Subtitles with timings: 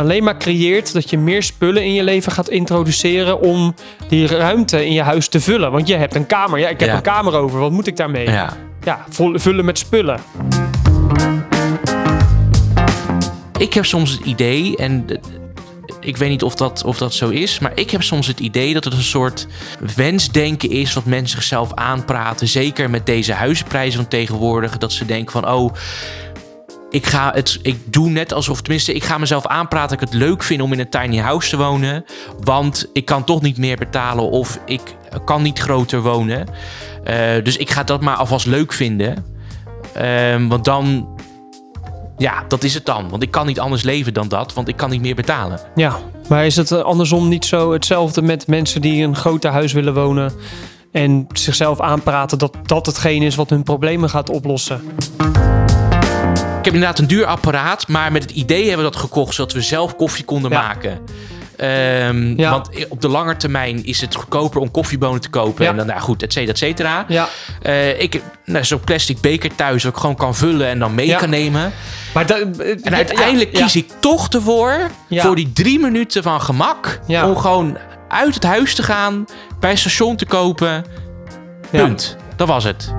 [0.00, 3.74] alleen maar creëert dat je meer spullen in je leven gaat introduceren om
[4.08, 5.70] die ruimte in je huis te vullen.
[5.72, 6.58] Want je hebt een kamer.
[6.58, 6.94] Ja, ik heb Ja.
[6.96, 7.60] een kamer over.
[7.60, 8.30] Wat moet ik daarmee?
[8.30, 8.56] Ja.
[9.34, 10.20] Vullen met spullen.
[13.58, 15.06] Ik heb soms het idee, en
[16.00, 18.72] ik weet niet of dat, of dat zo is, maar ik heb soms het idee
[18.74, 19.46] dat het een soort
[19.96, 22.48] wensdenken is wat mensen zichzelf aanpraten.
[22.48, 24.78] Zeker met deze huizenprijzen van tegenwoordig.
[24.78, 25.74] Dat ze denken van, oh,
[26.90, 30.22] ik, ga het, ik doe net alsof, tenminste, ik ga mezelf aanpraten dat ik het
[30.22, 32.04] leuk vind om in een tiny house te wonen.
[32.40, 34.80] Want ik kan toch niet meer betalen of ik
[35.24, 36.46] kan niet groter wonen.
[37.04, 39.24] Eh, dus ik ga dat maar alvast leuk vinden.
[39.94, 41.08] Ehm, want dan,
[42.18, 43.08] ja, dat is het dan.
[43.08, 45.60] Want ik kan niet anders leven dan dat, want ik kan niet meer betalen.
[45.74, 45.96] Ja,
[46.28, 49.94] maar is het eh, andersom niet zo hetzelfde met mensen die een groter huis willen
[49.94, 50.32] wonen
[50.92, 54.82] en zichzelf aanpraten dat dat hetgeen is wat hun problemen gaat oplossen?
[56.60, 59.52] Ik heb inderdaad een duur apparaat, maar met het idee hebben we dat gekocht zodat
[59.52, 60.60] we zelf koffie konden Ja.
[60.60, 61.00] maken.
[61.56, 62.50] Ehm, Ja.
[62.50, 65.64] Want op de lange termijn is het goedkoper om koffiebonen te kopen.
[65.64, 65.70] Ja.
[65.70, 67.04] En dan, nou goed, et cetera, et cetera.
[67.08, 67.28] Ja,
[67.62, 70.94] Eh, ik heb nou, zo'n plastic beker thuis dat ik gewoon kan vullen en dan
[70.94, 71.72] mee kan nemen.
[72.14, 72.30] maar
[72.82, 78.34] En uiteindelijk kies ik toch ervoor, voor die drie minuten van gemak, om gewoon uit
[78.34, 79.24] het huis te gaan,
[79.60, 80.84] bij een station te kopen.
[81.70, 81.84] Ja.
[81.84, 82.16] Punt.
[82.36, 82.92] Dat was het.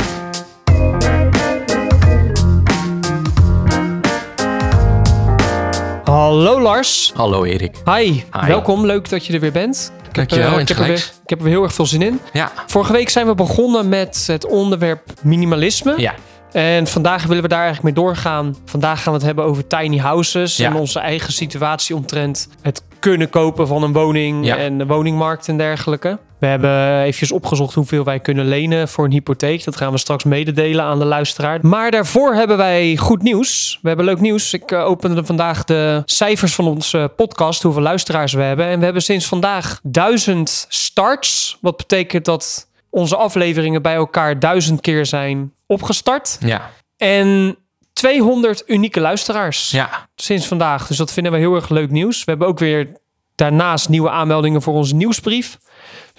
[6.12, 7.12] Hallo Lars.
[7.16, 7.76] Hallo Erik.
[7.86, 8.23] Hi.
[8.31, 8.48] Hi.
[8.48, 8.86] welkom.
[8.86, 9.92] Leuk dat je er weer bent.
[9.98, 11.22] Ik heb, Dankjewel, eh, ik, heb er weer, insgelijks.
[11.23, 12.20] ik heb er weer heel erg veel zin in.
[12.34, 12.52] Ja.
[12.67, 15.94] Vorige week zijn we begonnen met het onderwerp minimalisme.
[15.98, 16.14] Ja.
[16.52, 18.55] En vandaag willen we daar eigenlijk mee doorgaan.
[18.66, 20.70] Vandaag gaan we het hebben over tiny houses Ja.
[20.70, 24.58] en onze eigen situatie omtrent het kunnen kopen van een woning Ja.
[24.58, 26.20] en de woningmarkt en dergelijke.
[26.42, 29.64] We hebben eventjes opgezocht hoeveel wij kunnen lenen voor een hypotheek.
[29.64, 31.60] Dat gaan we straks mededelen aan de luisteraar.
[31.62, 33.80] Maar daarvoor hebben wij goed nieuws.
[33.82, 34.54] We hebben leuk nieuws.
[34.54, 38.66] Ik eh, opende vandaag de cijfers van onze podcast, hoeveel luisteraars we hebben.
[38.66, 41.58] En we hebben sinds vandaag duizend starts.
[41.62, 46.38] Wat betekent dat onze afleveringen bij elkaar duizend keer zijn opgestart.
[46.40, 46.70] Ja.
[46.98, 47.58] En
[47.94, 49.90] 200 unieke luisteraars Ja.
[50.16, 50.88] sinds vandaag.
[50.88, 52.18] Dus dat vinden we heel erg leuk nieuws.
[52.23, 52.88] We hebben ook weer
[53.36, 55.58] daarnaast nieuwe aanmeldingen voor onze nieuwsbrief.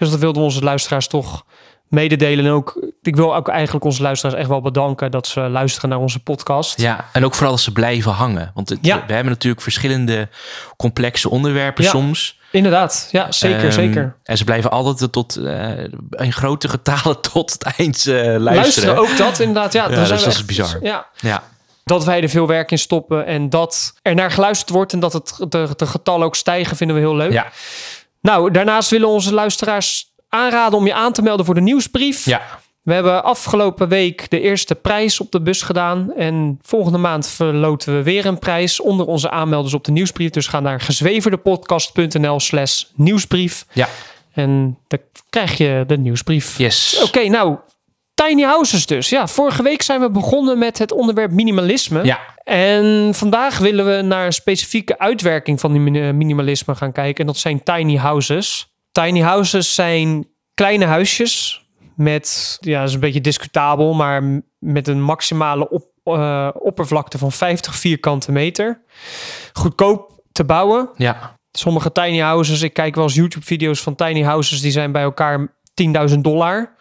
[0.03, 1.45] Dus dat wilden onze luisteraars toch
[1.89, 2.45] mededelen.
[2.45, 5.99] En ook, ik wil ook eigenlijk onze luisteraars echt wel bedanken dat ze luisteren naar
[5.99, 6.81] onze podcast.
[6.81, 8.51] Ja, en ook vooral als ze blijven hangen.
[8.55, 9.05] Want het, Ja.
[9.07, 10.29] we hebben natuurlijk verschillende
[10.77, 11.91] complexe onderwerpen Ja.
[11.91, 12.39] soms.
[12.51, 14.17] Inderdaad, ja, zeker, Ehm, zeker.
[14.25, 15.79] En ze blijven altijd tot, eh,
[16.11, 18.43] in grote getalen tot het eind eh, luisteren.
[18.55, 19.73] Luisteren ook dat inderdaad.
[19.73, 20.79] Ja, dat is bizar.
[20.83, 21.43] Ja, Ja.
[21.85, 25.13] dat wij er veel werk in stoppen en dat er naar geluisterd wordt en dat
[25.13, 27.33] het, de, de getallen ook stijgen, vinden we heel leuk.
[27.33, 27.47] Ja.
[28.23, 32.25] Nou, daarnaast willen onze luisteraars aanraden om je aan te melden voor de nieuwsbrief.
[32.25, 32.61] ja.
[32.83, 36.13] We hebben afgelopen week de eerste prijs op de bus gedaan.
[36.17, 40.31] En volgende maand verloten we weer een prijs onder onze aanmelders op de nieuwsbrief.
[40.31, 43.67] Dus ga naar gezweverdepodcast.nl slash nieuwsbrief.
[43.73, 43.89] Ja.
[44.33, 44.99] En dan
[45.31, 46.59] krijg je de nieuwsbrief.
[46.59, 47.03] Yes.
[47.03, 47.57] Oké, nou,
[48.15, 49.09] tiny houses dus.
[49.09, 52.05] Ja, vorige week zijn we begonnen met het onderwerp minimalisme.
[52.05, 52.21] Ja.
[52.45, 57.21] En vandaag willen we naar een specifieke uitwerking van die min- minimalisme gaan kijken.
[57.21, 58.75] En dat zijn tiny houses.
[58.93, 61.65] Tiny houses zijn kleine huisjes
[61.97, 67.33] met, ja, dat is een beetje discutabel, maar met een maximale op, eh, oppervlakte van
[67.33, 68.83] 50 vierkante meter.
[69.53, 70.91] Goedkoop te bouwen.
[70.97, 71.37] Ja.
[71.51, 75.55] Sommige tiny houses, ik kijk wel eens YouTube-video's van tiny houses, die zijn bij elkaar
[75.75, 76.75] 10.000 dollar.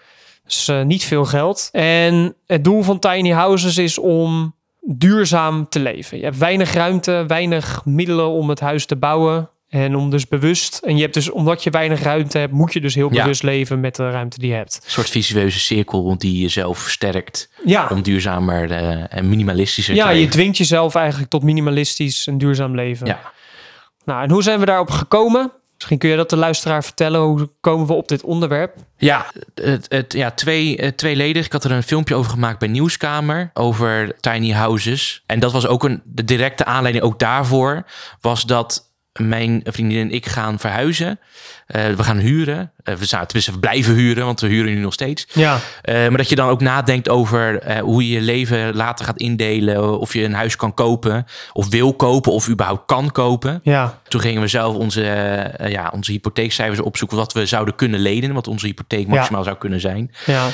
[0.43, 1.69] Dus niet veel geld.
[1.72, 6.17] En het doel van tiny houses is om duurzaam te leven.
[6.17, 9.49] Je hebt weinig ruimte, weinig middelen om het huis te bouwen.
[9.69, 10.78] En om dus bewust.
[10.83, 13.22] En je hebt dus, omdat je weinig ruimte hebt, moet je dus heel Ja.
[13.22, 14.81] bewust leven met de ruimte die je hebt.
[14.85, 20.09] Een soort visueuze cirkel die jezelf versterkt Ja, om duurzamer eh, en minimalistischer ja te
[20.11, 20.31] je leven.
[20.31, 23.07] dwingt jezelf eigenlijk tot minimalistisch en duurzaam leven.
[23.07, 23.19] Ja.
[24.05, 25.51] Nou, en hoe zijn we daarop gekomen?
[25.81, 27.22] Misschien kun je dat de luisteraar vertellen.
[27.22, 28.75] Hoe komen we op dit onderwerp?
[28.97, 29.25] Ja,
[29.55, 31.45] het, het, ja twee, eh, tweeledig.
[31.45, 35.23] Ik had er een filmpje over gemaakt bij Nieuwskamer over tiny houses.
[35.25, 37.85] En dat was ook een, de directe aanleiding ook daarvoor.
[38.19, 41.19] Was dat mijn vriendin en ik gaan verhuizen.
[41.67, 42.72] Eh, we gaan huren.
[42.84, 45.28] Uh, we, zouden, we blijven huren, want we huren nu nog steeds.
[45.34, 45.53] Ja.
[45.53, 49.99] Uh, maar dat je dan ook nadenkt over hoe je je leven later gaat indelen.
[49.99, 53.59] Of je een huis kan kopen, of wil kopen, of überhaupt kan kopen.
[53.63, 53.99] Ja.
[54.08, 55.02] Toen gingen we zelf onze,
[55.67, 57.17] ja, onze hypotheekcijfers opzoeken.
[57.17, 59.46] Wat we zouden kunnen lenen, wat onze hypotheek maximaal ja.
[59.46, 60.11] zou kunnen zijn.
[60.25, 60.47] Ja.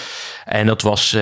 [0.45, 1.17] En dat was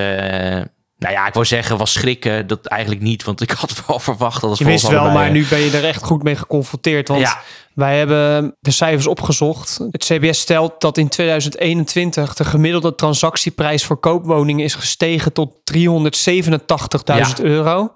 [0.97, 2.47] nou ja, ik wou zeggen, was schrikken.
[2.47, 5.45] Dat eigenlijk niet, want ik had wel verwacht dat het Je wist wel, maar nu
[5.45, 7.07] ben je er echt goed mee geconfronteerd.
[7.07, 7.41] Want Ja.
[7.73, 9.79] wij hebben de cijfers opgezocht.
[9.91, 17.41] Het CBS stelt dat in 2021 de gemiddelde transactieprijs voor koopwoningen is gestegen tot 387.000
[17.41, 17.93] euro.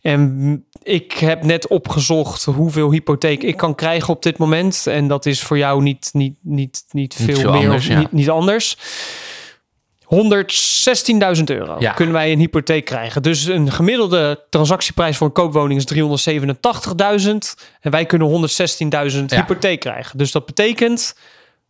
[0.00, 4.86] En ik heb net opgezocht hoeveel hypotheek ik kan krijgen op dit moment.
[4.86, 7.98] En dat is voor jou niet, niet, niet, niet veel, veel meer anders, of ja.
[7.98, 8.76] niet, niet anders.
[10.14, 11.92] 116.000 euro Ja.
[11.92, 13.22] kunnen wij een hypotheek krijgen.
[13.22, 17.54] Dus een gemiddelde transactieprijs voor een koopwoning is 387.000.
[17.80, 19.36] En wij kunnen 116.000 Ja.
[19.36, 20.18] hypotheek krijgen.
[20.18, 21.16] Dus dat betekent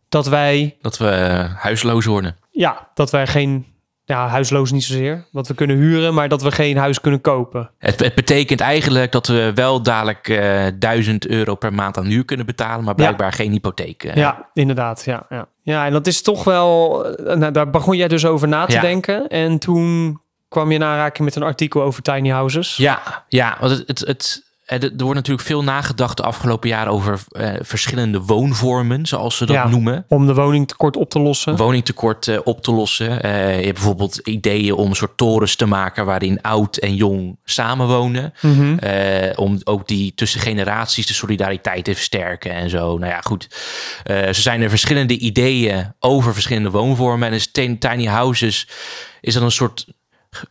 [0.09, 2.37] dat wij, Dat we eh, huisloos worden.
[2.51, 3.65] ja, dat wij geen,
[4.11, 5.25] ja, huisloos niet zozeer.
[5.31, 7.69] Dat we kunnen huren, maar dat we geen huis kunnen kopen.
[7.77, 12.25] Het, het betekent eigenlijk dat we wel dadelijk eh 1000 euro per maand aan huur
[12.25, 14.03] kunnen betalen, maar blijkbaar geen hypotheek.
[14.03, 14.15] eh.
[14.15, 15.03] Ja, inderdaad.
[15.05, 15.47] Ja, ja.
[15.61, 17.05] ja, en dat is toch wel.
[17.15, 18.81] eh, Nou, daar begon jij dus over na te Ja.
[18.81, 19.27] denken.
[19.27, 20.19] En toen
[20.49, 22.75] kwam je in aanraking met een artikel over tiny houses.
[22.77, 27.19] Ja, ja, want het, het, het, er wordt natuurlijk veel nagedacht de afgelopen jaren over
[27.29, 29.67] eh, verschillende woonvormen, zoals ze dat Ja.
[29.67, 30.05] noemen.
[30.07, 31.55] Om de woningtekort op te lossen.
[31.55, 33.21] Woningtekort eh, op te lossen.
[33.23, 37.37] Eh, je hebt bijvoorbeeld ideeën om een soort torens te maken waarin oud en jong
[37.43, 38.33] samenwonen.
[38.79, 42.97] Eh, om ook die tussen generaties de solidariteit te versterken en zo.
[42.97, 43.47] Nou ja, goed.
[44.03, 47.27] Eh zo zijn er verschillende ideeën over verschillende woonvormen.
[47.27, 48.67] En is tin- tiny houses
[49.21, 49.85] is dan een soort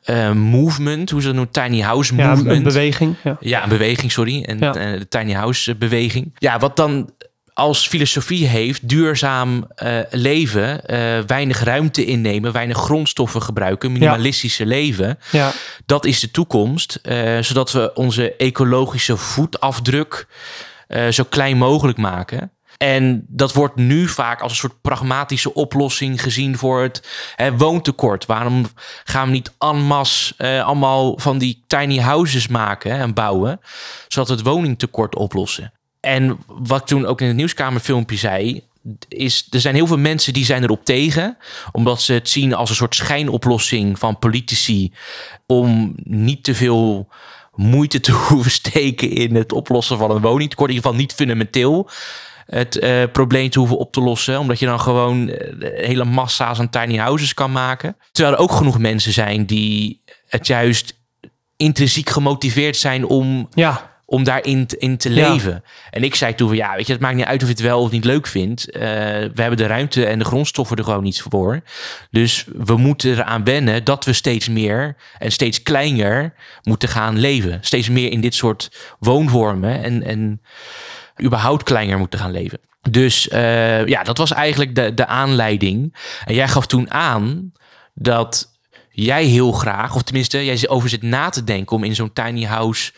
[0.05, 2.57] eh, movement, hoe ze dat noemen, tiny house Ja, movement.
[2.57, 3.15] een beweging.
[3.25, 3.37] Ja.
[3.41, 4.43] Ja, een beweging, sorry.
[4.43, 4.75] En Ja.
[4.75, 6.35] eh, de tiny house beweging.
[6.39, 7.11] Ja, wat dan
[7.53, 15.19] als filosofie heeft, duurzaam eh, leven, eh, weinig ruimte innemen, weinig grondstoffen gebruiken, minimalistische leven.
[15.31, 15.53] ja.
[15.87, 20.27] Dat is de toekomst, eh, zodat we onze ecologische voetafdruk
[20.87, 22.51] eh, zo klein mogelijk maken.
[22.83, 28.27] En dat wordt nu vaak als een soort pragmatische oplossing gezien voor het hè, woontekort.
[28.27, 28.67] Waarom
[29.05, 33.61] gaan we niet en masse eh, allemaal van die tiny houses maken en bouwen,
[34.09, 35.73] zodat het woningtekort oplossen?
[36.01, 38.63] En wat toen ook in het nieuwskamerfilmpje zei,
[39.09, 41.37] is er zijn heel veel mensen die zijn erop tegen,
[41.73, 44.93] omdat ze het zien als een soort schijnoplossing van politici
[45.47, 47.09] om niet te veel
[47.55, 50.71] moeite te hoeven steken in het oplossen van een woningtekort.
[50.71, 51.91] In ieder geval niet fundamenteel
[52.51, 54.39] het eh, probleem te hoeven op te lossen.
[54.39, 57.97] Omdat je dan gewoon eh, hele massa's aan tiny houses kan maken.
[58.13, 60.99] Terwijl er ook genoeg mensen zijn die het juist
[61.57, 63.91] intrinsiek gemotiveerd zijn om ja.
[64.05, 65.33] om daarin in te Ja.
[65.33, 65.65] leven.
[65.91, 67.63] En ik zei toen van ja, weet je, het maakt niet uit of je het
[67.63, 68.71] wel of niet leuk vindt.
[68.71, 71.61] Eh, we hebben de ruimte en de grondstoffen er gewoon niet voor.
[72.11, 77.59] Dus we moeten eraan wennen dat we steeds meer en steeds kleiner moeten gaan leven.
[77.61, 80.41] Steeds meer in dit soort woonvormen en, en
[81.23, 82.61] überhaupt kleiner moeten gaan leven.
[82.91, 85.97] Dus eh, ja, dat was eigenlijk de, de aanleiding.
[86.25, 87.53] En jij gaf toen aan
[87.95, 88.59] dat
[88.91, 92.45] jij heel graag, of tenminste, jij over zit na te denken om in zo'n tiny
[92.45, 92.93] house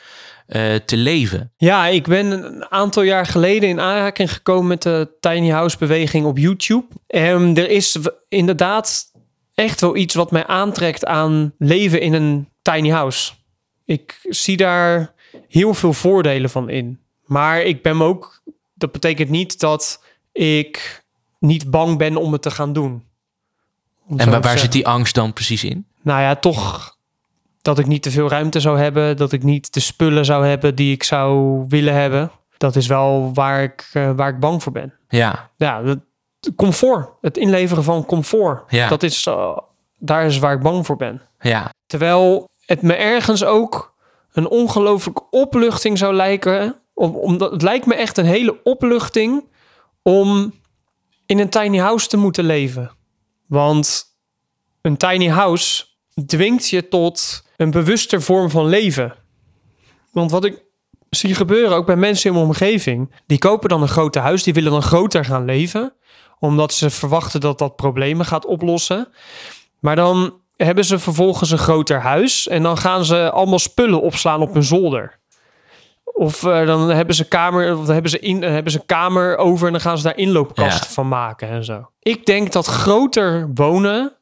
[0.46, 1.52] eh, te leven.
[1.56, 6.26] Ja, ik ben een aantal jaar geleden in aanraking gekomen met de tiny house beweging
[6.26, 6.86] op YouTube.
[7.06, 7.98] En er is
[8.28, 9.04] inderdaad
[9.54, 13.32] echt wel iets wat mij aantrekt aan leven in een tiny house.
[13.84, 15.12] Ik zie daar
[15.48, 17.01] heel veel voordelen van in.
[17.32, 18.42] Maar ik ben me ook,
[18.74, 21.04] dat betekent niet dat ik
[21.38, 23.04] niet bang ben om het te gaan doen.
[24.06, 25.86] Om En waar, zit die angst dan precies in?
[26.02, 26.96] Nou ja, toch
[27.62, 29.16] dat ik niet te veel ruimte zou hebben.
[29.16, 32.30] Dat ik niet de spullen zou hebben die ik zou willen hebben.
[32.56, 34.94] Dat is wel waar ik, eh, waar ik bang voor ben.
[35.08, 35.82] Ja, Ja,
[36.56, 37.08] comfort.
[37.20, 38.70] Het inleveren van comfort.
[38.70, 38.88] Ja.
[38.88, 39.56] Dat is, eh,
[39.98, 41.22] daar is waar ik bang voor ben.
[41.40, 43.94] ja, Terwijl het me ergens ook
[44.32, 46.81] een ongelooflijke opluchting zou lijken.
[46.94, 49.48] Om, omdat het lijkt me echt een hele opluchting
[50.02, 50.54] om
[51.26, 52.90] in een tiny house te moeten leven.
[53.46, 54.04] Want
[54.82, 55.84] een tiny house
[56.26, 59.14] dwingt je tot een bewuster vorm van leven.
[60.10, 60.64] Want wat ik
[61.10, 64.54] zie gebeuren, ook bij mensen in mijn omgeving, die kopen dan een grote huis, die
[64.54, 65.94] willen dan groter gaan leven,
[66.38, 69.08] omdat ze verwachten dat dat problemen gaat oplossen.
[69.80, 74.40] Maar dan hebben ze vervolgens een groter huis en dan gaan ze allemaal spullen opslaan
[74.40, 75.20] op hun zolder.
[76.12, 79.36] Of eh, dan hebben ze, kamer, of dan hebben, ze in, hebben ze een kamer
[79.36, 80.92] over en dan gaan ze daar inloopkasten Ja.
[80.94, 81.88] van maken en zo.
[82.02, 84.12] Ik denk dat groter wonen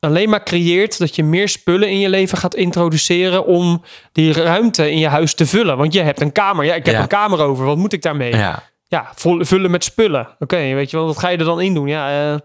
[0.00, 4.90] alleen maar creëert dat je meer spullen in je leven gaat introduceren om die ruimte
[4.90, 5.76] in je huis te vullen.
[5.76, 6.64] Want je hebt een kamer.
[6.64, 7.00] Ja, ik heb Ja.
[7.00, 7.64] een kamer over.
[7.64, 8.36] Wat moet ik daarmee?
[8.36, 8.62] ja.
[8.90, 10.28] Ja, vullen met spullen.
[10.38, 11.88] Oké, weet je wel, wat ga je er dan in doen?
[11.88, 12.38] Ja, eh,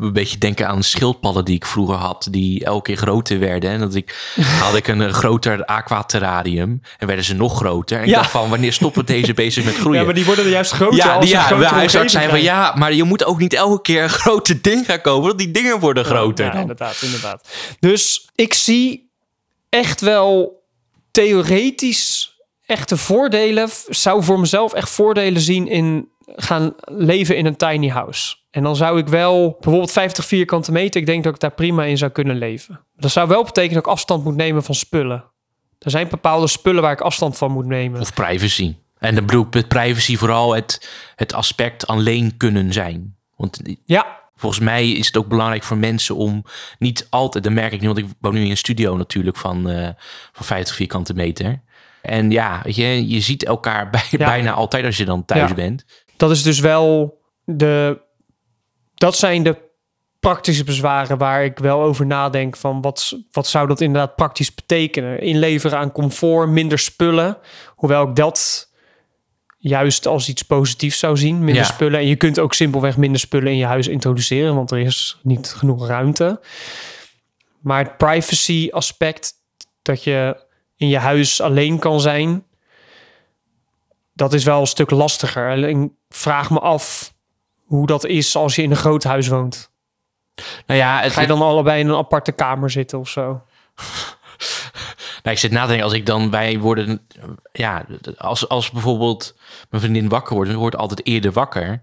[0.00, 3.70] Een beetje denken aan schildpadden die ik vroeger had, die elke keer groter werden.
[3.70, 4.32] En dat ik
[4.64, 7.96] had ik een, groter aquaterrarium en werden ze nog groter.
[7.98, 8.16] En ik Ja.
[8.16, 9.98] dacht van, wanneer stoppen deze bezig met groeien?
[9.98, 12.92] ja, maar die worden er juist groter ja, als ja, omgeving zei van ja, maar
[12.92, 16.04] je moet ook niet elke keer een grote ding gaan kopen, want die dingen worden
[16.04, 16.44] groter.
[16.44, 17.48] Ja, inderdaad, inderdaad.
[17.80, 19.10] Dus ik zie
[19.68, 20.62] echt wel
[21.10, 22.36] theoretisch
[22.68, 23.68] echte voordelen.
[23.88, 28.36] Zou voor mezelf echt voordelen zien in gaan leven in een tiny house.
[28.50, 31.00] En dan zou ik wel bijvoorbeeld 50 vierkante meter.
[31.00, 32.80] Ik denk dat ik daar prima in zou kunnen leven.
[32.96, 35.24] Dat zou wel betekenen dat ik afstand moet nemen van spullen.
[35.78, 38.00] Er zijn bepaalde spullen waar ik afstand van moet nemen.
[38.00, 38.74] Of privacy.
[38.98, 43.16] En dan bedoel ik met privacy vooral het, het aspect alleen kunnen zijn.
[43.36, 46.44] Want Ja, volgens mij is het ook belangrijk voor mensen om
[46.78, 49.68] niet altijd, dat merk ik nu, want ik woon nu in een studio natuurlijk van,
[49.68, 49.88] eh,
[50.32, 51.60] van 50 vierkante meter.
[52.08, 54.16] En ja, weet je, je ziet elkaar bij, Ja.
[54.26, 55.54] bijna altijd als je dan thuis Ja.
[55.54, 55.84] bent.
[56.16, 58.00] dat is dus wel de.
[58.94, 59.56] Dat zijn de
[60.20, 65.20] praktische bezwaren waar ik wel over nadenk van wat, wat zou dat inderdaad praktisch betekenen?
[65.20, 67.38] Inleveren aan comfort, minder spullen.
[67.74, 68.68] Hoewel ik dat
[69.58, 71.68] juist als iets positiefs zou zien, minder Ja.
[71.68, 72.00] spullen.
[72.00, 75.48] En je kunt ook simpelweg minder spullen in je huis introduceren, want er is niet
[75.48, 76.40] genoeg ruimte.
[77.60, 79.32] Maar het privacy aspect,
[79.82, 80.46] dat je
[80.78, 82.44] in je huis alleen kan zijn,
[84.12, 85.50] dat is wel een stuk lastiger.
[85.50, 87.14] Alleen ik vraag me af
[87.64, 89.70] hoe dat is als je in een groot huis woont.
[90.66, 93.40] Nou ja, het, Ga je dan allebei in een aparte kamer zitten of zo?
[95.22, 97.06] Nou, ik zit na te denken, als ik dan wij worden,
[97.52, 99.36] ja, als, als bijvoorbeeld
[99.70, 101.82] mijn vriendin wakker wordt, ze wordt altijd eerder wakker,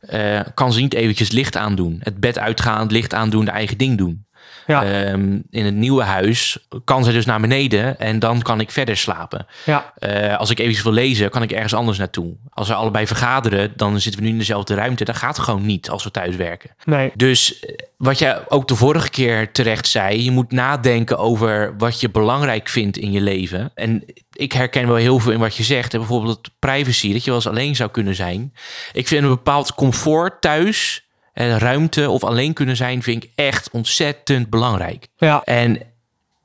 [0.00, 3.78] eh, kan ze niet eventjes licht aandoen, het bed uitgaan, het licht aandoen, de eigen
[3.78, 4.25] ding doen.
[4.66, 8.70] Ja, Ehm, in het nieuwe huis kan ze dus naar beneden en dan kan ik
[8.70, 9.46] verder slapen.
[9.64, 12.36] ja, Eh, als ik eventjes wil lezen, kan ik ergens anders naartoe.
[12.50, 15.04] Als we allebei vergaderen, dan zitten we nu in dezelfde ruimte.
[15.04, 16.70] Dat gaat gewoon niet als we thuis werken.
[16.84, 17.12] nee.
[17.14, 22.00] Dus eh, wat jij ook de vorige keer terecht zei, je moet nadenken over wat
[22.00, 23.70] je belangrijk vindt in je leven.
[23.74, 25.92] En ik herken wel heel veel in wat je zegt.
[25.92, 28.52] Bijvoorbeeld privacy, dat je wel eens alleen zou kunnen zijn.
[28.92, 31.05] Ik vind een bepaald comfort thuis,
[31.36, 35.06] en ruimte of alleen kunnen zijn, vind ik echt ontzettend belangrijk.
[35.16, 35.82] Ja, En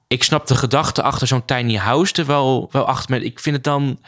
[0.08, 3.10] ik snap de gedachte achter zo'n tiny house er wel, wel achter.
[3.10, 4.00] Maar ik vind het dan.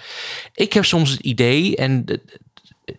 [0.53, 2.21] Ik heb soms het idee, en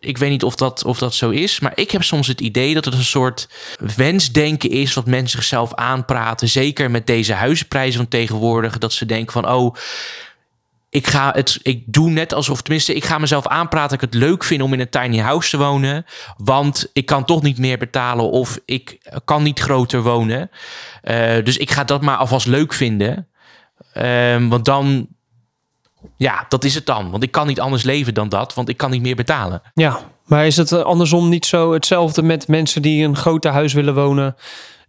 [0.00, 2.74] ik weet niet of dat, of dat zo is, maar ik heb soms het idee
[2.74, 3.48] dat het een soort
[3.96, 6.48] wensdenken is wat mensen zichzelf aanpraten.
[6.48, 8.78] Zeker met deze huizenprijzen van tegenwoordig.
[8.78, 9.74] Dat ze denken van, oh,
[10.94, 14.22] ik ga het, ik doe net alsof, tenminste, ik ga mezelf aanpraten dat ik het
[14.22, 16.04] leuk vind om in een tiny house te wonen.
[16.36, 20.50] Want ik kan toch niet meer betalen of ik kan niet groter wonen.
[21.02, 23.28] Eh, dus ik ga dat maar alvast leuk vinden.
[23.92, 25.06] Ehm, want dan,
[26.16, 27.10] ja, dat is het dan.
[27.10, 29.62] Want ik kan niet anders leven dan dat, want ik kan niet meer betalen.
[29.74, 30.12] ja.
[30.24, 33.94] Maar is het eh, andersom niet zo hetzelfde met mensen die een groter huis willen
[33.94, 34.36] wonen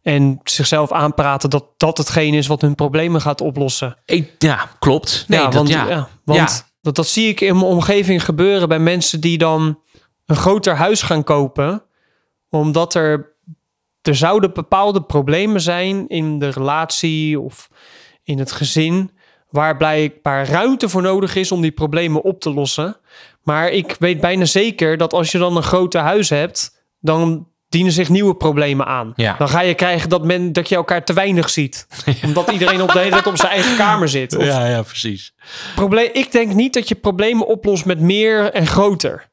[0.06, 3.98] en zichzelf aanpraten dat dat hetgeen is wat hun problemen gaat oplossen?
[4.06, 5.26] Ik, ja, klopt.
[5.28, 6.10] Nee, ja, dat, want, ja.
[6.24, 6.48] want Ja.
[6.82, 9.80] Dat, dat zie ik in mijn omgeving gebeuren bij mensen die dan
[10.26, 11.84] een groter huis gaan kopen,
[12.50, 13.36] omdat er
[14.02, 17.70] er zouden bepaalde problemen zijn in de relatie of
[18.24, 19.12] in het gezin,
[19.50, 22.98] waar blijkbaar ruimte voor nodig is om die problemen op te lossen.
[23.44, 27.94] Maar ik weet bijna zeker dat als je dan een groter huis hebt, dan dienen
[27.94, 29.14] zich nieuwe problemen aan.
[29.16, 29.36] Ja.
[29.38, 31.88] Dan ga je krijgen dat, men, dat je elkaar te weinig ziet.
[32.26, 34.36] Omdat iedereen op de hele tijd op zijn eigen kamer zit.
[34.36, 35.34] Of ja, ja, precies.
[35.76, 39.32] probleem, ik denk niet dat je problemen oplost met meer en groter.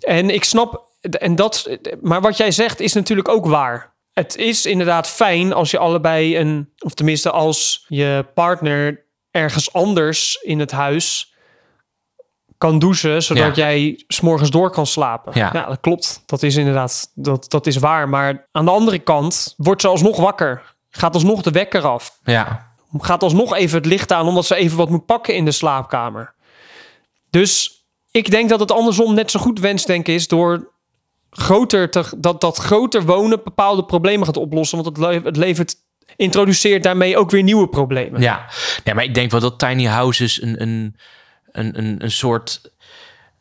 [0.00, 3.94] En ik snap, en dat, maar wat jij zegt is natuurlijk ook waar.
[4.12, 10.38] Het is inderdaad fijn als je allebei een, of tenminste als je partner ergens anders
[10.42, 11.33] in het huis
[12.70, 13.64] kan douchen, zodat Ja.
[13.64, 15.32] jij s'morgens door kan slapen.
[15.34, 15.50] Ja.
[15.50, 16.22] dat klopt.
[16.26, 18.08] Dat is inderdaad, dat, dat is waar.
[18.08, 20.74] Maar aan de andere kant wordt ze alsnog wakker.
[20.90, 24.76] Gaat alsnog de wekker af Ja, gaat alsnog even het licht aan omdat ze even
[24.76, 26.34] wat moet pakken in de slaapkamer.
[27.30, 30.72] Dus ik denk dat het andersom net zo goed wensdenken is door
[31.30, 34.82] groter te, dat, dat groter wonen bepaalde problemen gaat oplossen.
[34.82, 35.74] Want het, le- het levert,
[36.16, 38.20] introduceert daarmee ook weer nieuwe problemen.
[38.20, 38.46] ja.
[38.84, 40.96] ja, maar ik denk wel dat tiny houses een, een,
[41.54, 42.72] een, een, een soort...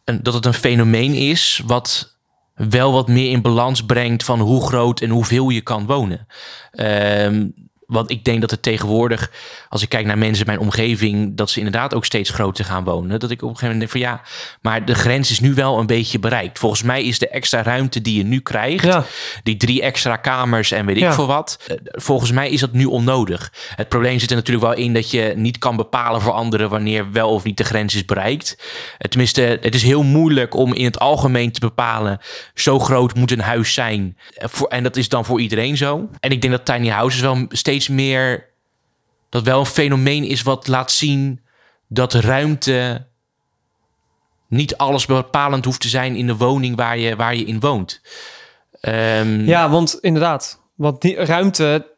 [0.03, 2.17] Een, dat het een fenomeen is wat
[2.53, 6.27] wel wat meer in balans brengt van hoe groot en hoeveel je kan wonen.
[6.72, 7.48] Ehm,
[7.94, 9.32] want ik denk dat het tegenwoordig,
[9.70, 12.84] als ik kijk naar mensen in mijn omgeving, dat ze inderdaad ook steeds groter gaan
[12.84, 13.20] wonen.
[13.20, 14.22] Dat ik op een gegeven moment denk van ja,
[14.62, 16.60] maar de grens is nu wel een beetje bereikt.
[16.60, 19.06] Volgens mij is de extra ruimte die je nu krijgt, Ja.
[19.44, 22.86] die drie extra kamers en weet ik veel wat, eh, volgens mij is dat nu
[22.86, 23.52] onnodig.
[23.76, 27.12] Het probleem zit er natuurlijk wel in dat je niet kan bepalen voor anderen wanneer
[27.12, 28.56] wel of niet de grens is bereikt.
[28.98, 32.20] Eh, Tenminste, het is heel moeilijk om in het algemeen te bepalen,
[32.54, 34.18] zo groot moet een huis zijn.
[34.36, 36.10] Eh, En dat is dan voor iedereen zo.
[36.20, 38.50] En ik denk dat tiny houses wel steeds meer,
[39.30, 41.42] dat wel een fenomeen is wat laat zien
[41.88, 43.08] dat ruimte
[44.48, 48.02] niet alles bepalend hoeft te zijn in de woning waar je, waar je in woont.
[48.80, 50.62] Ehm, Ja, want inderdaad.
[50.75, 51.92] Want die ruimte,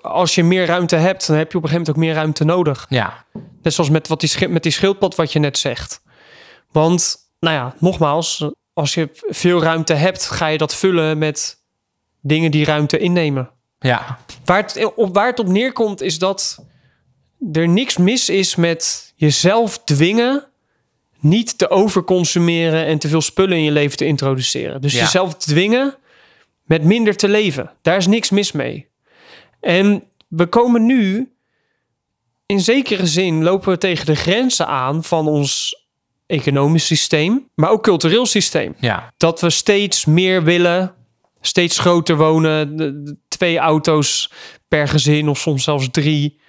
[0.00, 2.44] als je meer ruimte hebt, dan heb je op een gegeven moment ook meer ruimte
[2.44, 2.86] nodig.
[2.88, 3.24] ja,
[3.62, 6.02] Net zoals met, wat die, met die schildpad wat je net zegt.
[6.72, 11.62] Want, nou ja, nogmaals, als je veel ruimte hebt, ga je dat vullen met
[12.20, 13.50] dingen die ruimte innemen.
[13.78, 16.64] Ja, Waar het op, waar het op neerkomt is dat
[17.52, 20.46] er niks mis is met jezelf dwingen
[21.20, 24.80] niet te overconsumeren en te veel spullen in je leven te introduceren.
[24.80, 25.00] Dus Ja.
[25.00, 25.94] jezelf dwingen
[26.64, 27.70] met minder te leven.
[27.82, 28.88] Daar is niks mis mee.
[29.60, 31.32] En we komen nu,
[32.46, 35.82] in zekere zin, lopen we tegen de grenzen aan van ons
[36.26, 40.94] economisch systeem, maar ook cultureel systeem ja, dat we steeds meer willen,
[41.40, 44.32] steeds groter wonen, de- de twee auto's
[44.68, 46.40] per gezin of soms zelfs drie.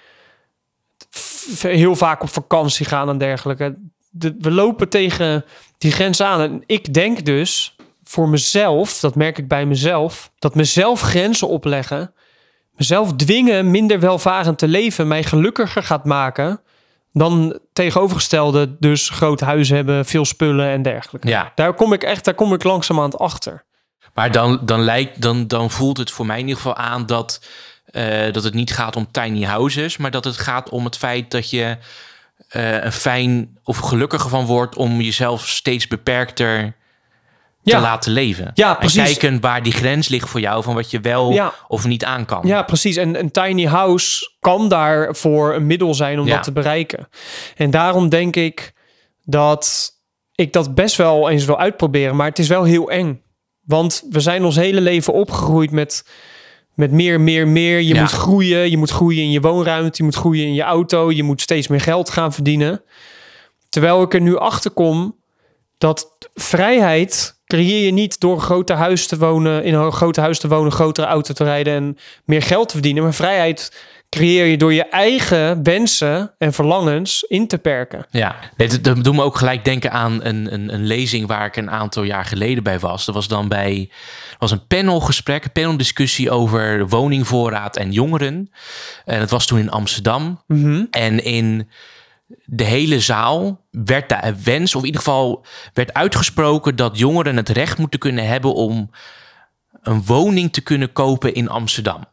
[1.60, 3.78] Heel vaak op vakantie gaan en dergelijke.
[4.10, 5.46] De- we lopen tegen
[5.78, 6.42] die grens aan.
[6.42, 12.14] En ik denk dus voor mezelf, dat merk ik bij mezelf, dat mezelf grenzen opleggen,
[12.76, 16.62] mezelf dwingen minder welvarend te leven, mij gelukkiger gaat maken
[17.14, 21.28] dan tegenovergestelde, dus groot huis hebben, veel spullen en dergelijke.
[21.28, 21.52] ja.
[21.56, 23.66] Daar kom ik echt, daar kom ik langzamerhand achter.
[24.20, 27.42] Maar dan, dan, lijkt, dan, dan voelt het voor mij in ieder geval aan dat,
[27.86, 31.32] eh, dat het niet gaat om tiny houses, maar dat het gaat om het feit
[31.32, 31.78] dat je
[32.50, 36.76] eh, een fijn of gelukkiger van wordt om jezelf steeds beperkter
[37.64, 37.80] te Ja.
[37.82, 38.52] laten leven.
[38.54, 39.04] Ja, en precies.
[39.04, 41.54] kijken waar die grens ligt voor jou van wat je wel Ja.
[41.68, 42.42] of niet aan kan.
[42.48, 42.96] Ja, precies.
[42.96, 46.36] En een tiny house kan daarvoor een middel zijn om Ja.
[46.36, 47.10] dat te bereiken.
[47.56, 48.74] En daarom denk ik
[49.24, 49.92] dat
[50.36, 52.16] ik dat best wel eens wil uitproberen.
[52.16, 53.22] Maar het is wel heel eng.
[53.70, 56.06] Want we zijn ons hele leven opgegroeid met,
[56.74, 57.82] met meer, meer, meer.
[57.82, 58.00] Je Ja.
[58.02, 58.70] moet groeien.
[58.70, 59.92] Je moet groeien in je woonruimte.
[59.98, 61.12] Je moet groeien in je auto.
[61.12, 62.82] Je moet steeds meer geld gaan verdienen.
[63.70, 65.16] Terwijl ik er nu achter kom
[65.78, 70.40] dat vrijheid creëer je niet door een groter huis te wonen, in een groter huis
[70.40, 73.04] te wonen, grotere auto te rijden en meer geld te verdienen.
[73.04, 73.74] Maar vrijheid
[74.10, 78.06] creëer je door je eigen wensen en verlangens in te perken.
[78.10, 81.56] Ja, dat, dat doet me ook gelijk denken aan een, een, een lezing waar ik
[81.56, 83.06] een aantal jaar geleden bij was.
[83.06, 83.90] Dat was dan bij
[84.38, 88.52] was een panelgesprek, een paneldiscussie over woningvoorraad en jongeren.
[89.06, 90.44] En het was toen in Amsterdam.
[90.92, 91.70] En in
[92.46, 97.50] de hele zaal werd de wens, of in ieder geval werd uitgesproken dat jongeren het
[97.50, 98.90] recht moeten kunnen hebben om
[99.82, 102.04] een woning te kunnen kopen in Amsterdam.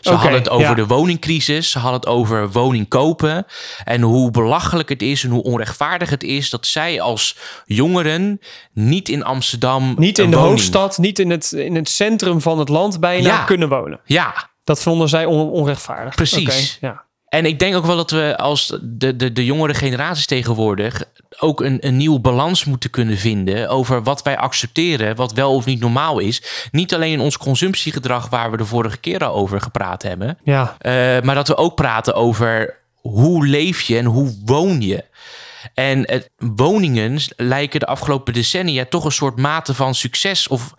[0.00, 0.74] Ze hadden het over ja.
[0.74, 3.46] de woningcrisis, ze hadden het over woning kopen
[3.84, 8.40] en hoe belachelijk het is en hoe onrechtvaardig het is dat zij als jongeren
[8.72, 12.58] niet in Amsterdam Niet in de woning- hoofdstad, niet in het, in het centrum van
[12.58, 13.44] het land bijna Ja.
[13.44, 14.00] kunnen wonen.
[14.04, 16.14] Ja, Dat vonden zij on- onrechtvaardig.
[16.14, 16.78] Precies.
[16.80, 17.06] Ja.
[17.28, 21.04] En ik denk ook wel dat we als de, de, de jongere generaties tegenwoordig
[21.38, 25.64] ook een, een nieuwe balans moeten kunnen vinden over wat wij accepteren, wat wel of
[25.64, 26.68] niet normaal is.
[26.70, 30.76] Niet alleen in ons consumptiegedrag, waar we de vorige keer al over gepraat hebben, ja,
[30.78, 35.04] eh, maar dat we ook praten over hoe leef je en hoe woon je.
[35.74, 40.74] En het, woningen lijken de afgelopen decennia toch een soort mate van succes of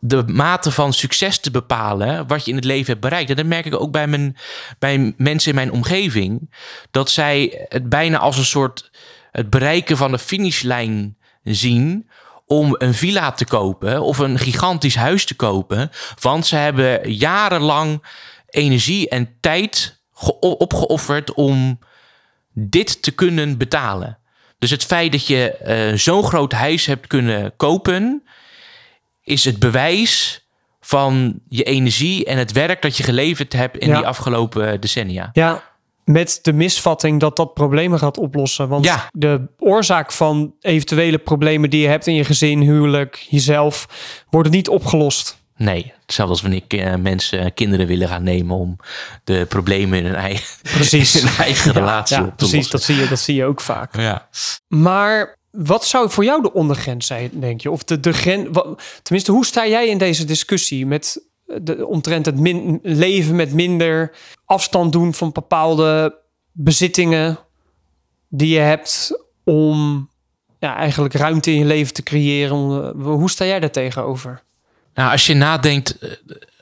[0.00, 3.30] de mate van succes te bepalen wat je in het leven hebt bereikt.
[3.30, 4.36] En dat merk ik ook bij, mijn,
[4.78, 6.54] bij mensen in mijn omgeving.
[6.90, 8.90] Dat zij het bijna als een soort
[9.30, 12.08] het bereiken van de finishlijn zien
[12.46, 15.90] om een villa te kopen of een gigantisch huis te kopen.
[16.20, 18.04] Want ze hebben jarenlang
[18.48, 21.78] energie en tijd ge- opgeofferd om
[22.52, 24.18] dit te kunnen betalen.
[24.58, 28.22] Dus het feit dat je eh, zo'n groot huis hebt kunnen kopen,
[29.30, 30.44] is het bewijs
[30.80, 33.96] van je energie en het werk dat je geleverd hebt in Ja.
[33.96, 35.30] die afgelopen decennia.
[35.32, 35.62] ja,
[36.04, 38.68] met de misvatting dat dat problemen gaat oplossen.
[38.68, 39.08] Want Ja.
[39.12, 43.86] de oorzaak van eventuele problemen die je hebt in je gezin, huwelijk, jezelf,
[44.30, 45.38] worden niet opgelost.
[45.56, 48.76] Nee, hetzelfde als wanneer eh, mensen kinderen willen gaan nemen om
[49.24, 51.14] de problemen in hun eigen, Precies.
[51.20, 52.72] in hun eigen relatie ja, op te precies, lossen.
[52.72, 53.96] dat zie, je, dat zie je ook vaak.
[53.96, 54.28] Ja.
[54.68, 57.70] Maar wat zou voor jou de ondergrens zijn, denk je?
[57.70, 58.48] Of de, de grens.
[59.02, 61.28] Tenminste, hoe sta jij in deze discussie met
[61.62, 62.38] de, omtrent het
[62.82, 66.18] leven met minder afstand doen van bepaalde
[66.52, 67.38] bezittingen
[68.28, 70.08] die je hebt om
[70.58, 72.94] ja, eigenlijk ruimte in je leven te creëren.
[72.94, 74.42] Eh, Hoe sta jij daar tegenover?
[74.94, 76.10] Nou, als je nadenkt eh,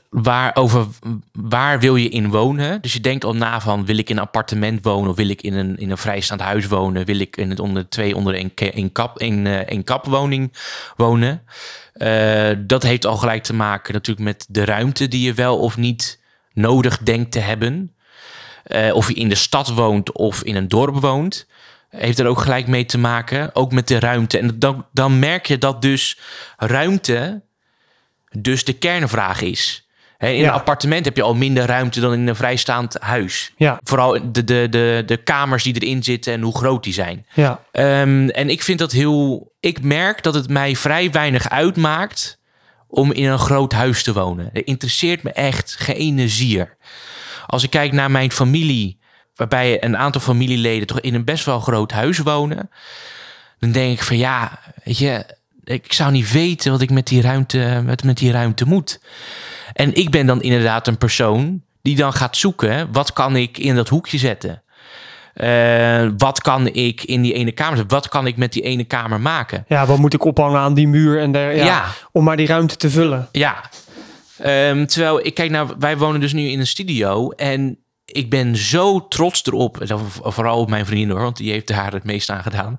[0.09, 0.87] waar, over
[1.31, 2.81] waar wil je in wonen.
[2.81, 5.41] Dus je denkt al na van wil ik in een appartement wonen of wil ik
[5.41, 7.05] in een, in een vrijstaand huis wonen?
[7.05, 10.53] Wil ik in het onder twee onder een, een, kap, een, eh, een kapwoning
[10.95, 11.43] wonen?
[11.93, 15.77] Eh, dat heeft al gelijk te maken natuurlijk met de ruimte die je wel of
[15.77, 16.19] niet
[16.53, 17.95] nodig denkt te hebben.
[18.63, 21.47] Eh, of je in de stad woont of in een dorp woont.
[21.89, 23.55] Heeft er ook gelijk mee te maken.
[23.55, 24.37] Ook met de ruimte.
[24.37, 26.19] En dan, dan merk je dat dus
[26.57, 27.41] ruimte
[28.31, 29.88] dus de kernvraag is.
[30.19, 30.43] In Ja.
[30.47, 33.53] een appartement heb je al minder ruimte dan in een vrijstaand huis.
[33.57, 37.25] Ja, Vooral de, de, de, de kamers die erin zitten en hoe groot die zijn.
[37.33, 39.51] ja, Ehm, en ik vind dat heel.
[39.59, 42.39] Ik merk dat het mij vrij weinig uitmaakt
[42.87, 44.49] om in een groot huis te wonen.
[44.53, 46.77] Het interesseert me echt geen zier.
[47.47, 48.99] Als ik kijk naar mijn familie,
[49.35, 52.69] waarbij een aantal familieleden toch in een best wel groot huis wonen,
[53.59, 57.21] dan denk ik van ja, weet je, ik zou niet weten wat ik met die
[57.21, 58.99] ruimte, wat met die ruimte moet.
[59.73, 63.75] En ik ben dan inderdaad een persoon die dan gaat zoeken, wat kan ik in
[63.75, 64.63] dat hoekje zetten?
[65.33, 67.95] Eh, wat kan ik in die ene kamer zetten?
[67.97, 69.65] Wat kan ik met die ene kamer maken?
[69.67, 71.85] ja, wat moet ik ophangen aan die muur en der, ja, Ja.
[72.11, 73.27] om maar die ruimte te vullen?
[73.31, 73.69] Ja.
[74.37, 78.55] Ehm, terwijl ik kijk naar, wij wonen dus nu in een studio en ik ben
[78.55, 79.77] zo trots erop,
[80.23, 82.77] vooral op mijn vriendin hoor, want die heeft daar het meest aan gedaan,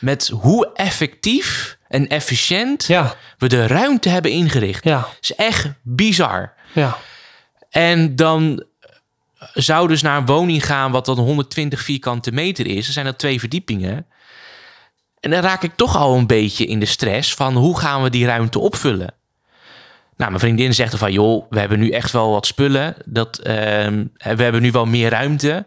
[0.00, 4.84] met hoe effectief en efficiënt Ja, we de ruimte hebben ingericht.
[4.84, 6.52] ja, is echt bizar.
[6.72, 6.96] ja,
[7.70, 8.64] En dan
[9.52, 12.86] zou dus naar een woning gaan wat dan 120 vierkante meter is.
[12.86, 14.06] Er zijn dat twee verdiepingen.
[15.20, 18.10] En dan raak ik toch al een beetje in de stress van hoe gaan we
[18.10, 19.14] die ruimte opvullen.
[20.16, 22.94] Nou, mijn vriendin zegt er van, joh, we hebben nu echt wel wat spullen.
[23.04, 25.66] Dat, ehm, we hebben nu wel meer ruimte.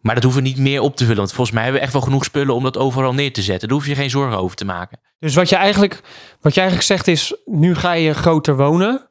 [0.00, 1.18] Maar dat hoeven we niet meer op te vullen.
[1.18, 3.68] Want volgens mij hebben we echt wel genoeg spullen om dat overal neer te zetten.
[3.68, 4.98] Daar hoef je geen zorgen over te maken.
[5.18, 6.00] Dus wat je eigenlijk,
[6.40, 9.08] wat je eigenlijk zegt is, nu ga je groter wonen.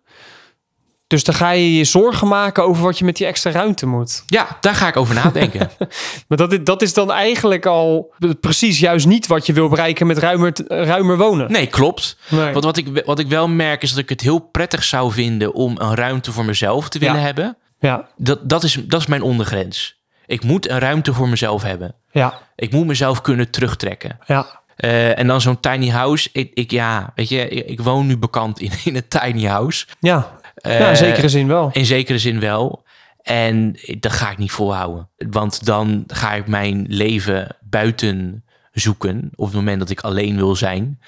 [1.08, 4.24] Dus dan ga je je zorgen maken over wat je met die extra ruimte moet.
[4.28, 5.70] Ja, daar ga ik over nadenken.
[6.28, 10.08] Maar dat is, dat is dan eigenlijk al precies juist niet wat je wil bereiken
[10.08, 11.52] met ruimer, ruimer wonen.
[11.52, 12.18] Nee, klopt.
[12.30, 12.52] Nee.
[12.54, 15.54] Want wat ik, wat ik wel merk is dat ik het heel prettig zou vinden
[15.54, 17.22] om een ruimte voor mezelf te willen Ja.
[17.22, 17.58] hebben.
[17.80, 19.99] Ja, Dat, dat, is, dat is mijn ondergrens.
[20.30, 21.96] Ik moet een ruimte voor mezelf hebben.
[22.12, 24.20] ja, Ik moet mezelf kunnen terugtrekken.
[24.26, 26.30] ja, Eh, en dan zo'n tiny house.
[26.34, 29.86] Ik, ik, ja, weet je, ik, ik woon nu bekend in, in een tiny house.
[30.00, 30.38] ja.
[30.56, 31.70] Eh, ja in zekere zin wel.
[31.74, 32.84] In zekere zin wel.
[33.22, 35.10] En dat ga ik niet volhouden.
[35.30, 39.32] Want dan ga ik mijn leven buiten zoeken.
[39.36, 41.00] Op het moment dat ik alleen wil zijn.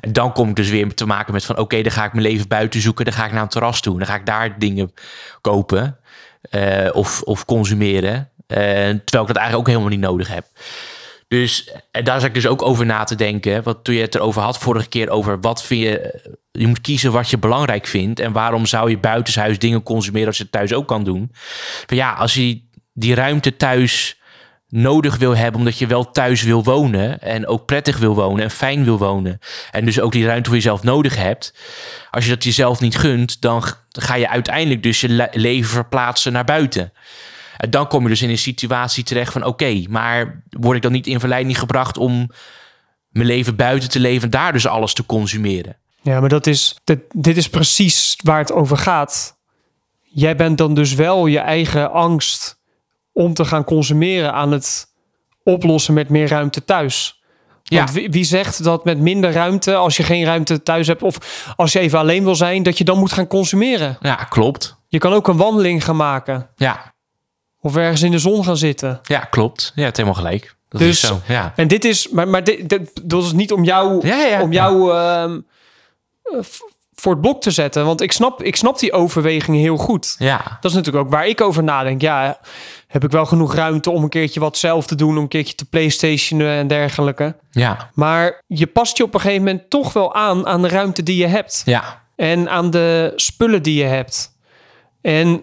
[0.00, 1.58] En dan kom ik dus weer te maken met van...
[1.58, 3.04] oké, dan ga ik mijn leven buiten zoeken.
[3.04, 3.98] Dan ga ik naar een terras toe.
[3.98, 4.92] Dan ga ik daar dingen
[5.40, 5.96] kopen.
[6.50, 8.30] eh, of, of consumeren.
[8.46, 10.46] Eh, terwijl ik dat eigenlijk ook helemaal niet nodig heb.
[11.28, 13.62] Dus en daar zat ik dus ook over na te denken.
[13.62, 16.20] Want toen je het erover had vorige keer over wat vind je.
[16.50, 18.20] Je moet kiezen wat je belangrijk vindt.
[18.20, 21.30] En waarom zou je buitenshuis dingen consumeren als je het thuis ook kan doen.
[21.86, 24.20] Van ja, als je die ruimte thuis
[24.68, 27.20] nodig wil hebben, omdat je wel thuis wil wonen.
[27.20, 29.38] En ook prettig wil wonen en fijn wil wonen.
[29.70, 31.54] En dus ook die ruimte voor jezelf nodig hebt.
[32.10, 36.32] Als je dat jezelf niet gunt, dan ga je uiteindelijk dus je le- leven verplaatsen
[36.32, 36.92] naar buiten.
[37.56, 40.92] En dan kom je dus in een situatie terecht van oké, maar word ik dan
[40.92, 42.30] niet in verleiding gebracht om
[43.08, 45.76] mijn leven buiten te leven en daar dus alles te consumeren?
[46.02, 49.38] Ja, maar dat is, dit, dit is precies waar het over gaat.
[50.02, 52.58] Jij bent dan dus wel je eigen angst
[53.12, 54.86] om te gaan consumeren aan het
[55.42, 57.22] oplossen met meer ruimte thuis.
[57.62, 57.78] Ja.
[57.78, 61.44] Want wie, wie zegt dat met minder ruimte, als je geen ruimte thuis hebt of
[61.56, 63.96] als je even alleen wil zijn, dat je dan moet gaan consumeren?
[64.00, 64.76] Ja, klopt.
[64.88, 66.94] Je kan ook een wandeling gaan maken Ja,
[67.66, 69.00] of ergens in de zon gaan zitten.
[69.02, 69.72] ja klopt.
[69.74, 70.54] Ja, het helemaal gelijk.
[70.68, 71.20] Dat Dus- is zo.
[71.28, 71.52] Ja.
[71.56, 74.42] En dit is, maar, maar dit, dit, dat is niet om jou, Ja, ja.
[74.42, 75.40] om jou ehm,
[76.22, 76.38] eh,
[76.94, 77.84] voor het blok te zetten.
[77.84, 80.14] Want ik snap, ik snap die overweging heel goed.
[80.18, 82.00] Ja, Dat is natuurlijk ook waar ik over nadenk.
[82.00, 82.38] Ja,
[82.86, 85.54] heb ik wel genoeg ruimte om een keertje wat zelf te doen, om een keertje
[85.54, 87.36] te playstationen en dergelijke.
[87.50, 91.02] ja, Maar je past je op een gegeven moment toch wel aan aan de ruimte
[91.02, 91.62] die je hebt.
[91.64, 92.04] ja.
[92.16, 94.32] En aan de spullen die je hebt.
[95.02, 95.42] En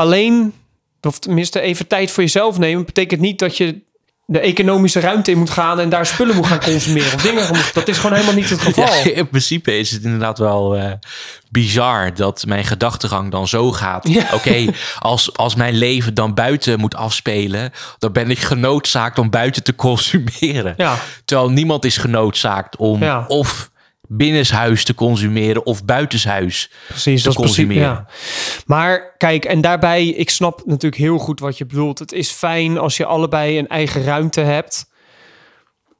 [0.00, 0.52] alleen,
[1.00, 3.88] of tenminste even tijd voor jezelf nemen, betekent niet dat je
[4.26, 7.14] de economische ruimte in moet gaan en daar spullen moet gaan consumeren.
[7.14, 7.74] Of dingen moet.
[7.74, 8.84] Dat is gewoon helemaal niet het geval.
[8.84, 10.92] Ja, in principe is het inderdaad wel eh,
[11.50, 14.08] bizar dat mijn gedachtegang dan zo gaat.
[14.08, 14.26] Ja.
[14.32, 14.64] Oké,
[14.98, 19.74] als, als mijn leven dan buiten moet afspelen, dan ben ik genoodzaakt om buiten te
[19.74, 20.74] consumeren.
[20.76, 23.24] Ja, Terwijl niemand is genoodzaakt om Ja.
[23.28, 23.69] of
[24.12, 26.70] binnenshuis te consumeren of buitenshuis.
[26.88, 27.56] Precies, te dat precies.
[27.56, 27.90] consumeren.
[27.90, 28.06] Ja.
[28.66, 31.98] Maar kijk, en daarbij, ik snap natuurlijk heel goed wat je bedoelt.
[31.98, 34.90] Het is fijn als je allebei een eigen ruimte hebt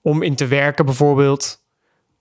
[0.03, 1.63] om in te werken, bijvoorbeeld.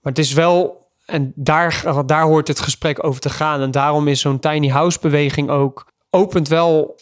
[0.02, 3.60] Maar het is wel, en daar, daar hoort het gesprek over te gaan.
[3.60, 7.00] En daarom is zo'n tiny house beweging ook, opent wel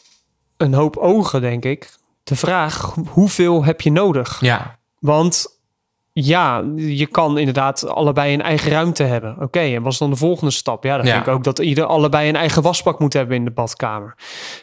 [0.57, 1.91] een hoop ogen, denk ik.
[2.23, 4.41] De vraag, hoeveel heb je nodig?
[4.41, 5.58] Ja, Want
[6.25, 9.37] ja, je kan inderdaad allebei een eigen ruimte hebben.
[9.41, 10.85] Oké, en wat is dan de volgende stap?
[10.85, 11.13] Ja, dan Ja.
[11.13, 14.15] vind ik ook dat ieder allebei een eigen wasbak moet hebben in de badkamer.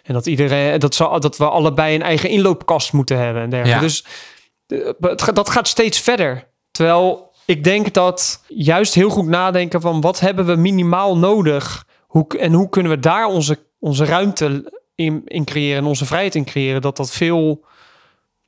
[0.03, 3.81] En dat, iedereen, dat, dat we allebei een eigen inloopkast moeten hebben en dergelijke.
[3.81, 3.87] Ja.
[3.87, 4.05] Dus
[4.67, 6.47] eh, het dat gaat steeds verder.
[6.71, 11.85] Terwijl ik denk dat juist heel goed nadenken van wat hebben we minimaal nodig?
[12.07, 16.35] Hoe, en hoe kunnen we daar onze, onze ruimte in, in creëren en onze vrijheid
[16.35, 16.81] in creëren?
[16.81, 17.65] Dat dat veel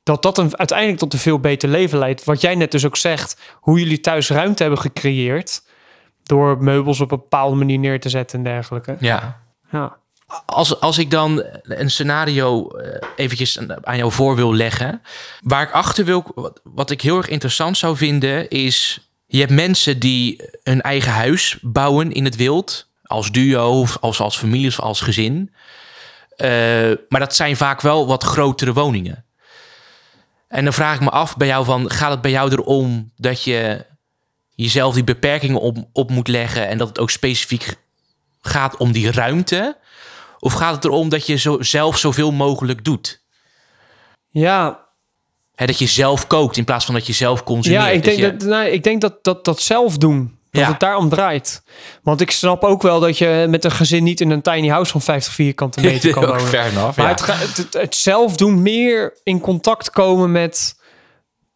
[0.08, 2.24] dat dat een, uiteindelijk tot een veel beter leven leidt.
[2.24, 5.62] Wat jij net dus ook zegt, hoe jullie thuis ruimte hebben gecreëerd
[6.22, 8.96] door meubels op een bepaalde manier neer te zetten en dergelijke.
[9.00, 9.46] ja.
[9.70, 9.96] Ja,
[10.46, 15.02] Als, als ik dan een scenario eh, eventjes aan jou voor wil leggen.
[15.40, 19.08] Waar ik achter wil, wat, wat ik heel erg interessant zou vinden, is...
[19.26, 22.88] Je hebt mensen die een eigen huis bouwen in het wild.
[23.02, 25.54] Als duo, of als, als familie of als gezin.
[26.36, 26.48] Eh,
[27.08, 29.24] maar dat zijn vaak wel wat grotere woningen.
[30.48, 31.90] En dan vraag ik me af bij jou van...
[31.90, 33.86] Gaat het bij jou erom dat je
[34.54, 36.68] jezelf die beperkingen op, op moet leggen...
[36.68, 37.74] en dat het ook specifiek
[38.40, 39.76] gaat om die ruimte...
[40.40, 43.22] Of gaat het erom dat je zo, zelf zoveel mogelijk doet?
[44.30, 44.86] ja,
[45.54, 47.82] dat je zelf kookt in plaats van dat je zelf consumeert.
[47.82, 50.66] ja ik, Dat denk je- dat, nee, ik denk dat dat, dat zelf doen, dat
[50.66, 50.72] Ja.
[50.72, 51.62] het daarom draait.
[52.02, 54.90] Want ik snap ook wel dat je met een gezin niet in een tiny house
[54.92, 56.40] van 50 vierkante meter kan wonen.
[56.40, 57.12] fair enough, Maar ja.
[57.14, 60.76] het, het, het, het zelf doen, meer in contact komen met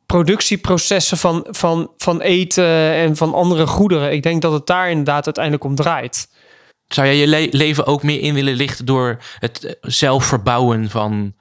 [0.07, 4.13] productieprocessen van, van, van eten en van andere goederen.
[4.13, 6.29] Ik denk dat het daar inderdaad uiteindelijk om draait.
[6.89, 10.91] Zou jij je le- leven ook meer in willen lichten door het eh, zelf verbouwen
[10.91, 11.35] van...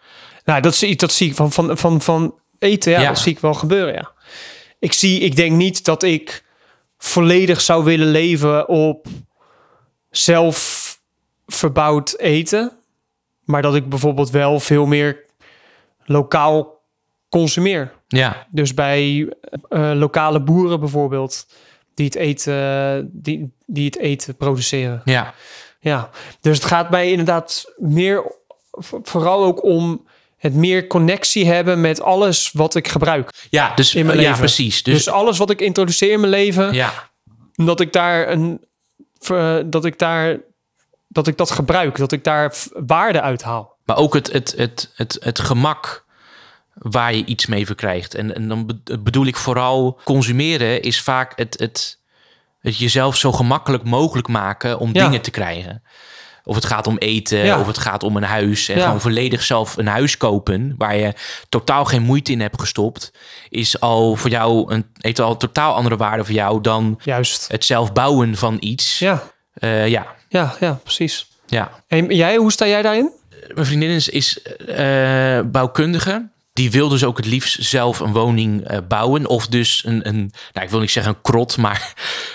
[0.45, 3.07] Nou, dat zie, ik- dat zie ik van, van, van, van eten, ja, Ja.
[3.07, 4.11] dat zie ik wel gebeuren, ja.
[4.79, 6.43] Ik zie, ik denk niet dat ik
[7.03, 9.07] volledig zou willen leven op
[10.09, 10.99] zelf
[11.47, 12.71] verbouwd eten.
[13.43, 15.25] Maar dat ik bijvoorbeeld wel veel meer
[16.05, 16.81] lokaal
[17.29, 17.93] consumeer.
[18.07, 19.33] Ja, Dus bij
[19.69, 21.47] eh, lokale boeren bijvoorbeeld,
[21.93, 25.01] die het eten, die, die het eten produceren.
[25.05, 25.33] ja,
[25.79, 26.09] Ja,
[26.41, 28.35] dus het gaat mij inderdaad meer,
[29.01, 30.05] vooral ook om
[30.41, 33.31] het meer connectie hebben met alles wat ik gebruik.
[33.49, 34.39] ja, dus, In mijn ja leven.
[34.39, 34.83] precies.
[34.83, 37.09] Dus, Dus, alles wat ik introduceer in mijn leven, ja,
[37.55, 38.65] dat ik daar een,
[39.71, 40.37] dat ik daar,
[41.07, 42.53] dat ik dat gebruik, dat ik daar
[42.85, 43.75] waarde uit haal.
[43.85, 46.05] maar ook het, het, het, het, het gemak
[46.73, 48.15] waar je iets mee verkrijgt.
[48.15, 51.99] En, en dan be- bedoel ik vooral consumeren is vaak het, het,
[52.59, 55.03] het jezelf zo gemakkelijk mogelijk maken om Ja.
[55.05, 55.83] dingen te krijgen.
[56.43, 57.59] Of het gaat om eten, Ja.
[57.59, 58.69] of het gaat om een huis.
[58.69, 58.83] En Ja.
[58.85, 60.75] gewoon volledig zelf een huis kopen...
[60.77, 61.13] waar je
[61.49, 63.11] totaal geen moeite in hebt gestopt...
[63.49, 66.61] is al voor jou een, heeft al een totaal andere waarde voor jou...
[66.61, 67.47] dan Juist.
[67.47, 68.99] het zelf bouwen van iets.
[68.99, 69.23] Ja,
[69.53, 71.27] Eh, ja, ja, ja, precies.
[71.47, 71.71] ja.
[71.87, 73.11] En jij, hoe sta jij daarin?
[73.53, 76.29] Mijn vriendin is, is eh, bouwkundige.
[76.53, 79.27] Die wil dus ook het liefst zelf een woning eh, bouwen.
[79.27, 81.93] Of dus een, een, nou ik wil niet zeggen een krot, maar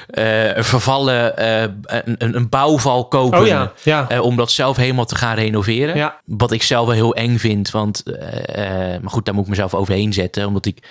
[0.09, 3.41] eh, een vervallen, eh, een, een- bouwval kopen.
[3.41, 4.21] Oh ja, ja.
[4.21, 5.97] om dat zelf helemaal te gaan renoveren.
[5.97, 6.21] Ja.
[6.25, 7.71] Wat ik zelf wel heel eng vind.
[7.71, 8.03] Want,
[9.01, 10.47] maar goed, daar moet ik mezelf overheen zetten.
[10.47, 10.89] Omdat ik,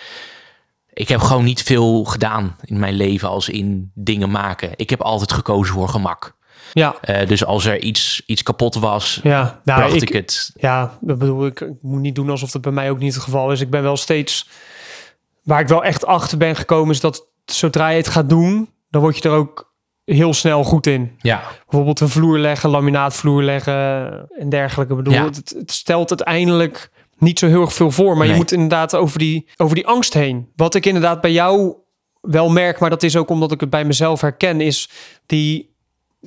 [0.94, 4.70] ik heb gewoon niet veel gedaan in mijn leven als in dingen maken.
[4.76, 6.35] Ik heb altijd gekozen voor gemak.
[6.76, 9.62] Ja, Eh, dus als er iets, iets kapot was, ja.
[9.64, 11.60] Nou, bracht ik, ik, het Ja, dat bedoel ik.
[11.62, 13.62] Ik moet niet doen alsof dat bij mij ook niet het geval is.
[13.62, 14.50] Ik ben wel steeds.
[15.44, 19.02] Waar ik wel echt achter ben gekomen, is dat zodra je het gaat doen, dan
[19.02, 19.74] word je er ook
[20.06, 21.16] heel snel goed in.
[21.20, 23.76] Ja, Bijvoorbeeld een vloer leggen, laminaatvloer leggen
[24.40, 24.92] en dergelijke.
[24.94, 25.24] Ik bedoel, Ja.
[25.26, 28.18] het, het stelt uiteindelijk niet zo heel erg veel voor.
[28.18, 30.50] Maar je moet inderdaad over die, over die angst heen.
[30.56, 31.74] Wat ik inderdaad bij jou
[32.22, 34.90] wel merk, maar dat is ook omdat ik het bij mezelf herken, is
[35.26, 35.75] die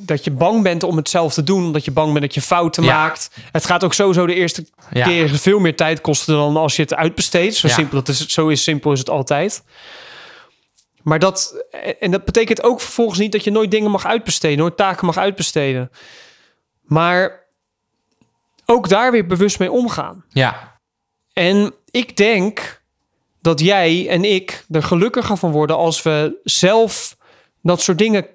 [0.01, 2.41] dat je bang bent om het zelf te doen, omdat je bang bent dat je
[2.43, 2.95] fouten Ja.
[3.03, 3.31] maakt.
[3.53, 5.05] Het gaat ook sowieso de eerste Ja.
[5.07, 7.55] keer veel meer tijd kosten dan als je het uitbesteedt.
[7.55, 7.75] Zo Ja.
[7.75, 9.63] simpel, dat is, zo is simpel is het altijd.
[11.03, 11.65] Maar dat,
[12.01, 15.17] en dat betekent ook vervolgens niet dat je nooit dingen mag uitbesteden, nooit taken mag
[15.17, 15.91] uitbesteden.
[16.83, 17.47] Maar
[18.67, 20.25] ook daar weer bewust mee omgaan.
[20.29, 20.81] ja,
[21.33, 22.83] En ik denk
[23.41, 27.17] dat jij en ik er gelukkiger van worden als we zelf
[27.63, 28.27] dat soort dingen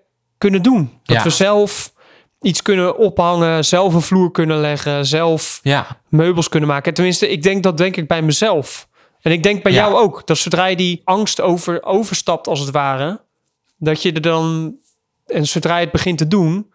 [0.44, 0.92] kunnen doen.
[1.04, 1.24] Dat Ja.
[1.24, 1.94] we zelf
[2.42, 6.94] iets kunnen ophangen, zelf een vloer kunnen leggen, zelf ja, meubels kunnen maken.
[6.94, 8.88] Tenminste, ik denk dat denk ik bij mezelf.
[9.22, 9.78] En ik denk bij Ja.
[9.78, 10.28] jou ook.
[10.28, 13.22] Dat zodra je die angst over, overstapt als het ware,
[13.78, 14.76] dat je er dan,
[15.26, 16.72] en zodra je het begint te doen,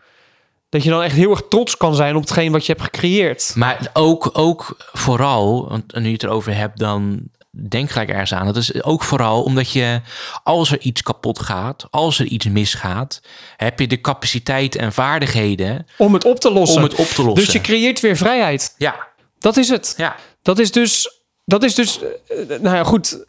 [0.69, 3.53] dat je dan echt heel erg trots kan zijn op hetgeen wat je hebt gecreëerd.
[3.57, 7.21] Maar ook, ook vooral, want nu je het erover hebt, dan
[7.69, 8.47] denk gelijk ergens aan.
[8.47, 10.01] Dat is ook vooral omdat je,
[10.43, 13.21] als er iets kapot gaat, als er iets misgaat,
[13.57, 16.77] heb je de capaciteit en vaardigheden Om het op te lossen.
[16.77, 17.45] om het op te lossen.
[17.45, 18.75] Dus je creëert weer vrijheid.
[18.79, 19.07] ja,
[19.39, 19.95] Dat is het.
[19.97, 21.17] ja, Dat is dus.
[21.45, 22.01] Dat is dus.
[22.03, 23.25] eh, nou ja, goed.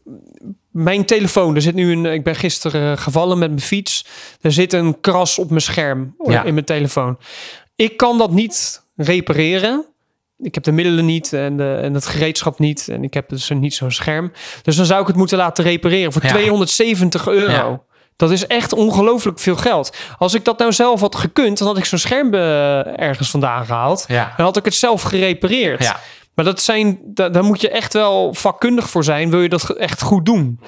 [0.71, 1.55] Mijn telefoon.
[1.55, 2.05] Er zit nu een.
[2.05, 4.05] Ik ben gisteren eh, gevallen met mijn fiets.
[4.41, 6.15] Er zit een kras op mijn scherm.
[6.25, 6.43] Ja.
[6.43, 7.17] In mijn telefoon.
[7.75, 9.85] Ik kan dat niet repareren.
[10.41, 12.87] Ik heb de middelen niet en, de, en het gereedschap niet.
[12.87, 14.31] En ik heb dus niet zo'n scherm.
[14.63, 16.29] Dus dan zou ik het moeten laten repareren voor Ja.
[16.29, 17.51] 270 euro.
[17.51, 17.81] Ja.
[18.15, 19.97] Dat is echt ongelooflijk veel geld.
[20.17, 23.65] Als ik dat nou zelf had gekund, dan had ik zo'n scherm eh, ergens vandaan
[23.65, 24.05] gehaald.
[24.07, 25.83] ja, Dan had ik het zelf gerepareerd.
[25.83, 25.99] ja.
[26.35, 29.29] Maar dat zijn, da- daar moet je echt wel vakkundig voor zijn.
[29.29, 30.59] Wil je dat echt goed doen?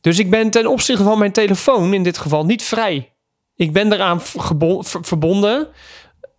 [0.00, 3.12] Dus ik ben ten opzichte van mijn telefoon in dit geval niet vrij.
[3.56, 4.20] Ik ben eraan
[5.02, 5.68] verbonden.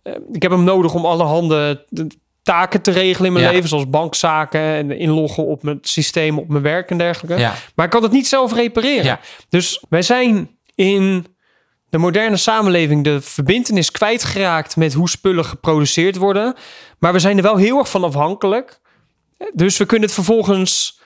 [0.02, 2.06] Eh, Ik heb hem nodig om allerhande de
[2.42, 3.50] taken te regelen in mijn Ja.
[3.50, 3.68] leven.
[3.68, 7.40] Zoals bankzaken en inloggen op mijn systeem, op mijn werk en dergelijke.
[7.40, 7.54] ja.
[7.74, 9.04] Maar ik kan het niet zelf repareren.
[9.04, 9.20] Ja.
[9.48, 11.26] Dus wij zijn in
[11.88, 16.54] de moderne samenleving de verbindenis kwijtgeraakt met hoe spullen geproduceerd worden.
[16.98, 18.80] Maar we zijn er wel heel erg van afhankelijk.
[19.52, 21.00] Dus we kunnen het vervolgens.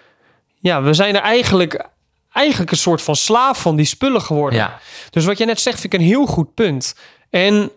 [0.61, 1.87] Ja, we zijn er eigenlijk,
[2.33, 4.59] eigenlijk een soort van slaaf van die spullen geworden.
[4.59, 4.79] ja.
[5.11, 6.95] Dus wat jij net zegt, vind ik een heel goed punt.
[7.31, 7.71] En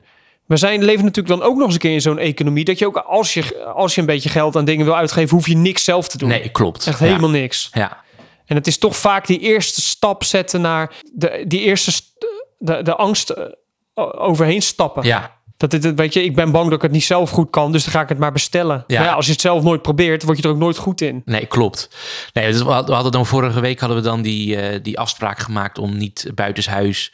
[0.48, 2.64] we zijn, leven natuurlijk dan ook nog eens een keer in zo'n economie.
[2.66, 5.48] Dat je ook als je, als je een beetje geld aan dingen wil uitgeven, hoef
[5.48, 6.30] je niks zelf te doen.
[6.30, 6.88] Nee, klopt.
[6.88, 7.06] Echt Ja.
[7.06, 7.70] helemaal niks.
[7.74, 8.04] Ja,
[8.46, 12.14] En het is toch vaak die eerste stap zetten naar de, die eerste st-
[12.58, 13.46] de, de angst eh,
[14.20, 15.04] overheen stappen.
[15.04, 17.72] ja, Dat dit, weet je, ik ben bang dat ik het niet zelf goed kan,
[17.72, 18.84] dus dan ga ik het maar bestellen.
[18.88, 19.00] Ja.
[19.00, 21.22] Maar ja, als je het zelf nooit probeert, word je er ook nooit goed in.
[21.26, 21.90] Nee, klopt.
[22.34, 25.78] Nee, dus we hadden dan vorige week hadden we dan die, eh, die afspraak gemaakt
[25.78, 27.14] om niet buitenshuis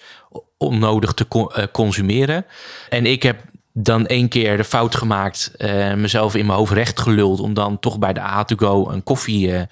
[0.57, 2.45] onnodig te co- eh, consumeren.
[2.89, 3.37] En ik heb
[3.73, 7.79] dan één keer de fout gemaakt, eh, mezelf in mijn hoofd recht geluld om dan
[7.79, 9.67] toch bij de A2Go een koffie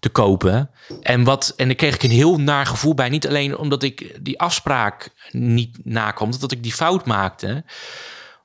[0.00, 0.70] te kopen.
[1.02, 3.08] En, wat, en daar kreeg ik een heel naar gevoel bij.
[3.08, 7.64] Niet alleen omdat ik die afspraak niet nakwam, dat ik die fout maakte.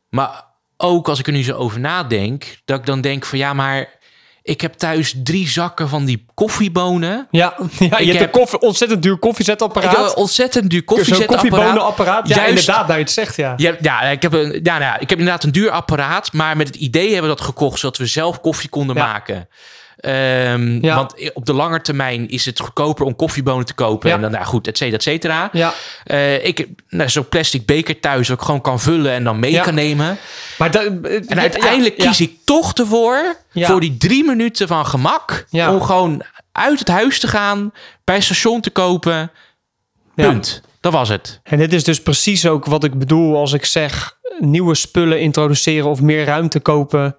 [0.10, 0.44] Maar
[0.78, 4.02] ook als ik er nu zo over nadenk, dat ik dan denk van ja, maar
[4.42, 7.28] ik heb thuis drie zakken van die koffiebonen.
[7.32, 9.92] Ja, ja je hebt heb- een koffie, ontzettend duur Ik koffiezetapparaat.
[9.98, 11.42] heb een ontzettend duur koffiezetapparaat.
[11.50, 12.28] koffiebonenapparaat.
[12.28, 13.54] Ja, Juist- inderdaad, nou je het zegt, ja.
[13.58, 16.58] Ja, ja, ik heb een, ja, nou ja, ik heb inderdaad een duur apparaat, maar
[16.58, 19.06] met het idee hebben we dat gekocht zodat we zelf koffie konden Ja.
[19.06, 19.48] maken.
[20.04, 20.96] Ehm, Ja.
[20.96, 24.10] Want op de lange termijn is het goedkoper om koffiebonen te kopen.
[24.10, 24.16] Ja.
[24.16, 25.50] En dan, nou goed, et cetera, et cetera.
[25.52, 29.24] Ja, Eh, ik heb nou, zo'n plastic beker thuis dat ik gewoon kan vullen en
[29.24, 29.64] dan mee Ja.
[29.64, 30.18] kan nemen.
[30.58, 30.84] maar dat,
[31.28, 36.80] En uiteindelijk kies ik toch ervoor, voor die drie minuten van gemak, om gewoon uit
[36.80, 37.72] het huis te gaan,
[38.04, 39.32] bij het station te kopen.
[40.16, 40.62] Punt.
[40.82, 41.40] Dat was het.
[41.44, 45.90] En dit is dus precies ook wat ik bedoel als ik zeg nieuwe spullen introduceren
[45.90, 47.16] of meer ruimte kopen.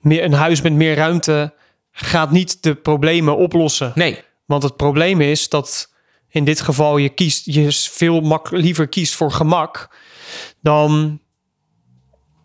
[0.00, 1.52] Meer, een huis met meer ruimte
[1.96, 3.92] gaat niet de problemen oplossen.
[3.94, 5.92] Nee, Want het probleem is dat
[6.28, 9.88] in dit geval je kiest, je veel mak, liever kiest voor gemak
[10.62, 11.20] dan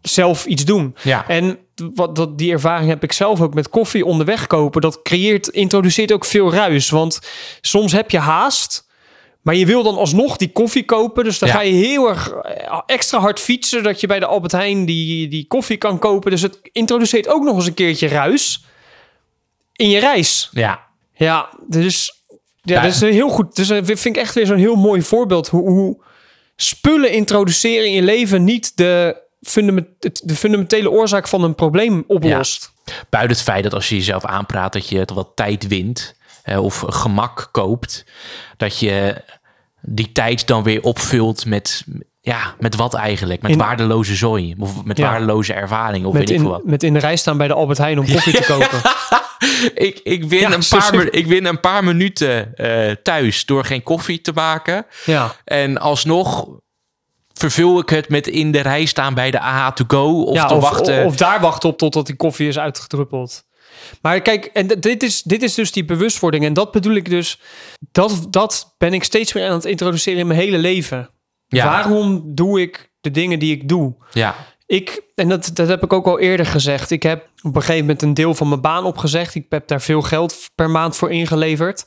[0.02, 0.96] zelf iets doen.
[1.04, 1.28] ja.
[1.28, 1.60] En
[1.94, 4.82] wat, dat, die ervaring heb ik zelf ook met koffie onderweg kopen.
[4.82, 6.90] Dat creëert, introduceert ook veel ruis.
[6.90, 7.20] Want
[7.62, 8.88] soms heb je haast.
[9.42, 11.24] Maar je wil dan alsnog die koffie kopen.
[11.24, 11.56] Dus dan Ja.
[11.56, 13.84] ga je heel erg eh, extra hard fietsen.
[13.84, 16.32] Dat je bij de Albert Heijn die, die koffie kan kopen.
[16.32, 18.64] Dus het introduceert ook nog eens een keertje ruis.
[19.80, 20.50] In je reis.
[20.52, 20.88] ja.
[21.14, 22.22] Ja, dus
[22.62, 22.82] ja, Ja.
[22.82, 23.56] dat is een heel goed.
[23.56, 26.04] Dus dat vind ik echt weer zo'n heel mooi voorbeeld hoe, hoe
[26.56, 29.88] spullen introduceren in je leven niet de, fundament,
[30.28, 32.72] de fundamentele oorzaak van een probleem oplost.
[33.10, 36.64] Buiten het feit dat als je jezelf aanpraat dat je toch wat tijd wint eh,
[36.64, 38.06] of gemak koopt,
[38.58, 39.22] dat je
[39.82, 41.84] die tijd dan weer opvult met,
[42.22, 43.42] ja, met wat eigenlijk?
[43.42, 45.10] Met In- waardeloze zooi of met Ja.
[45.10, 46.66] waardeloze ervaring of Met, weet ik in, veel wat.
[46.66, 48.82] met in de rij staan bij de Albert Heijn om koffie te kopen.
[49.74, 53.84] Ik, ik, win Ja, een paar, ik win een paar minuten eh, thuis door geen
[53.84, 54.86] koffie te maken.
[55.06, 56.48] Ja, En alsnog
[57.34, 60.46] vervul ik het met in de rij staan bij de AH to go of ja
[60.46, 61.06] te of, wachten.
[61.06, 63.44] of daar wachten op totdat die koffie is uitgedruppeld.
[64.02, 66.46] Maar kijk, en dit is, dit is dus die bewustwording.
[66.46, 67.40] En dat bedoel ik dus.
[67.92, 71.10] Dat, dat ben ik steeds meer aan het introduceren in mijn hele leven.
[71.48, 73.96] ja, Waarom doe ik de dingen die ik doe?
[74.12, 74.36] ja,
[74.70, 76.92] Ik, en dat, dat heb ik ook al eerder gezegd.
[76.92, 79.36] Ik heb op een gegeven moment een deel van mijn baan opgezegd.
[79.36, 81.86] Ik heb daar veel geld per maand voor ingeleverd.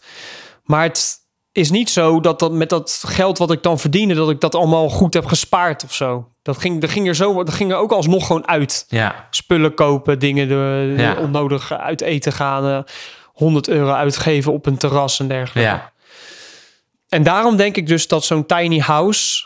[0.64, 1.16] Maar het
[1.52, 4.54] is niet zo dat, dat met dat geld wat ik dan verdiende, dat ik dat
[4.54, 6.28] allemaal goed heb gespaard of zo.
[6.42, 8.84] Dat ging, dat ging er zo, dat ging er ook alsnog gewoon uit.
[8.88, 11.14] ja, Spullen kopen, dingen de, Ja.
[11.16, 12.92] onnodig uit eten gaan, eh,
[13.32, 15.70] 100 euro uitgeven op een terras en dergelijke.
[15.70, 15.92] ja,
[17.08, 19.44] En daarom denk ik dus dat zo'n tiny house,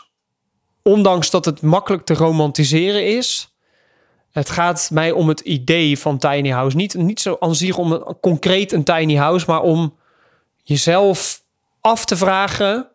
[0.87, 3.55] ondanks dat het makkelijk te romantiseren is,
[4.31, 6.75] het gaat mij om het idee van tiny house.
[6.75, 9.95] Niet, niet zo aan zich om een, concreet een tiny house, maar om
[10.63, 11.41] jezelf
[11.81, 12.87] af te vragen: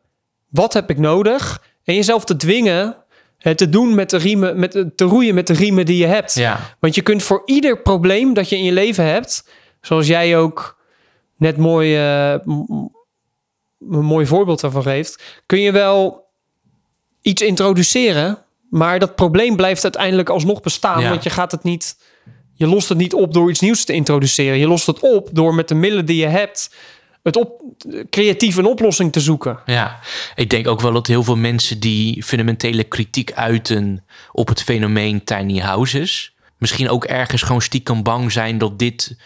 [0.48, 1.62] wat heb ik nodig?
[1.84, 2.96] En jezelf te dwingen
[3.38, 6.34] het te doen met de riemen, met, te roeien met de riemen die je hebt.
[6.34, 9.48] Ja, Want je kunt voor ieder probleem dat je in je leven hebt,
[9.80, 10.78] zoals jij ook
[11.36, 12.32] net mooi, eh,
[13.90, 16.22] een mooi voorbeeld daarvan geeft, kun je wel
[17.22, 18.38] iets introduceren,
[18.70, 21.08] maar dat probleem blijft uiteindelijk alsnog bestaan, Ja.
[21.08, 21.96] want je gaat het niet,
[22.54, 24.58] je lost het niet op door iets nieuws te introduceren.
[24.58, 26.74] Je lost het op door met de middelen die je hebt,
[27.22, 27.60] het op,
[28.10, 29.58] creatief een oplossing te zoeken.
[29.66, 29.98] ja.
[30.34, 35.24] Ik denk ook wel dat heel veel mensen die fundamentele kritiek uiten op het fenomeen
[35.24, 39.16] tiny houses, misschien ook ergens gewoon stiekem bang zijn dat dit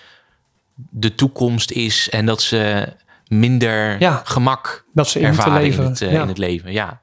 [0.90, 2.92] de toekomst is en dat ze
[3.26, 4.20] minder Ja.
[4.24, 6.22] gemak Dat ze in ervaren in het, eh, Ja.
[6.22, 6.72] in het leven.
[6.72, 7.02] Ja,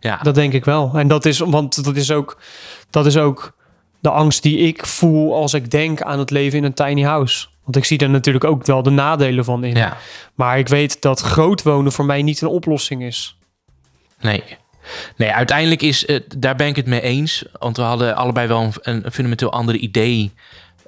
[0.00, 0.18] ja.
[0.22, 0.90] Dat denk ik wel.
[0.94, 2.38] En dat is, want dat is ook,
[2.90, 3.56] dat is ook
[4.00, 7.46] de angst die ik voel als ik denk aan het leven in een tiny house.
[7.64, 9.76] Want ik zie er natuurlijk ook wel de nadelen van in.
[9.76, 9.96] ja.
[10.34, 13.36] Maar ik weet dat groot wonen voor mij niet een oplossing is.
[14.20, 14.42] Nee.
[15.16, 17.44] Nee, uiteindelijk is, eh, daar ben ik het mee eens.
[17.58, 20.32] Want we hadden allebei wel een, een fundamenteel ander idee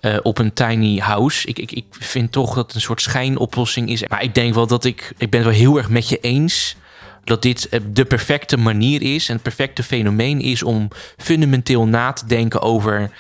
[0.01, 1.49] eh, op een tiny house.
[1.49, 4.07] Ik, ik, ik vind toch dat het een soort schijnoplossing is.
[4.07, 6.77] Maar ik denk wel dat ik, ik ben het wel heel erg met je eens
[7.25, 12.13] dat dit eh, de perfecte manier is en het perfecte fenomeen is om fundamenteel na
[12.13, 13.11] te denken over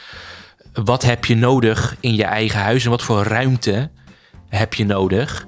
[0.72, 3.90] wat heb je nodig in je eigen huis en wat voor ruimte
[4.48, 5.46] heb je nodig.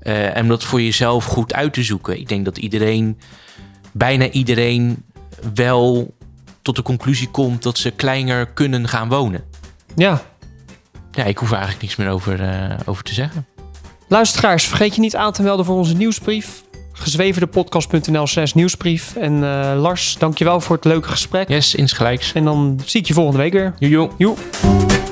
[0.00, 2.18] Eh, en om dat voor jezelf goed uit te zoeken.
[2.18, 3.18] Ik denk dat iedereen
[3.92, 5.04] bijna iedereen
[5.54, 6.14] wel
[6.62, 9.44] tot de conclusie komt dat ze kleiner kunnen gaan wonen.
[9.96, 10.22] Ja.
[11.12, 13.46] Ja, ik hoef er eigenlijk niks meer over, eh, over te zeggen.
[14.08, 16.62] Luisteraars, vergeet je niet aan te melden voor onze nieuwsbrief.
[17.00, 19.16] gezwevendepodcast.nl slash nieuwsbrief.
[19.16, 21.48] En eh, Lars, dankjewel voor het leuke gesprek.
[21.48, 22.32] Yes, insgelijks.
[22.32, 23.74] En dan zie ik je volgende week weer.
[23.78, 24.14] Jojo.
[24.18, 25.09] Joe.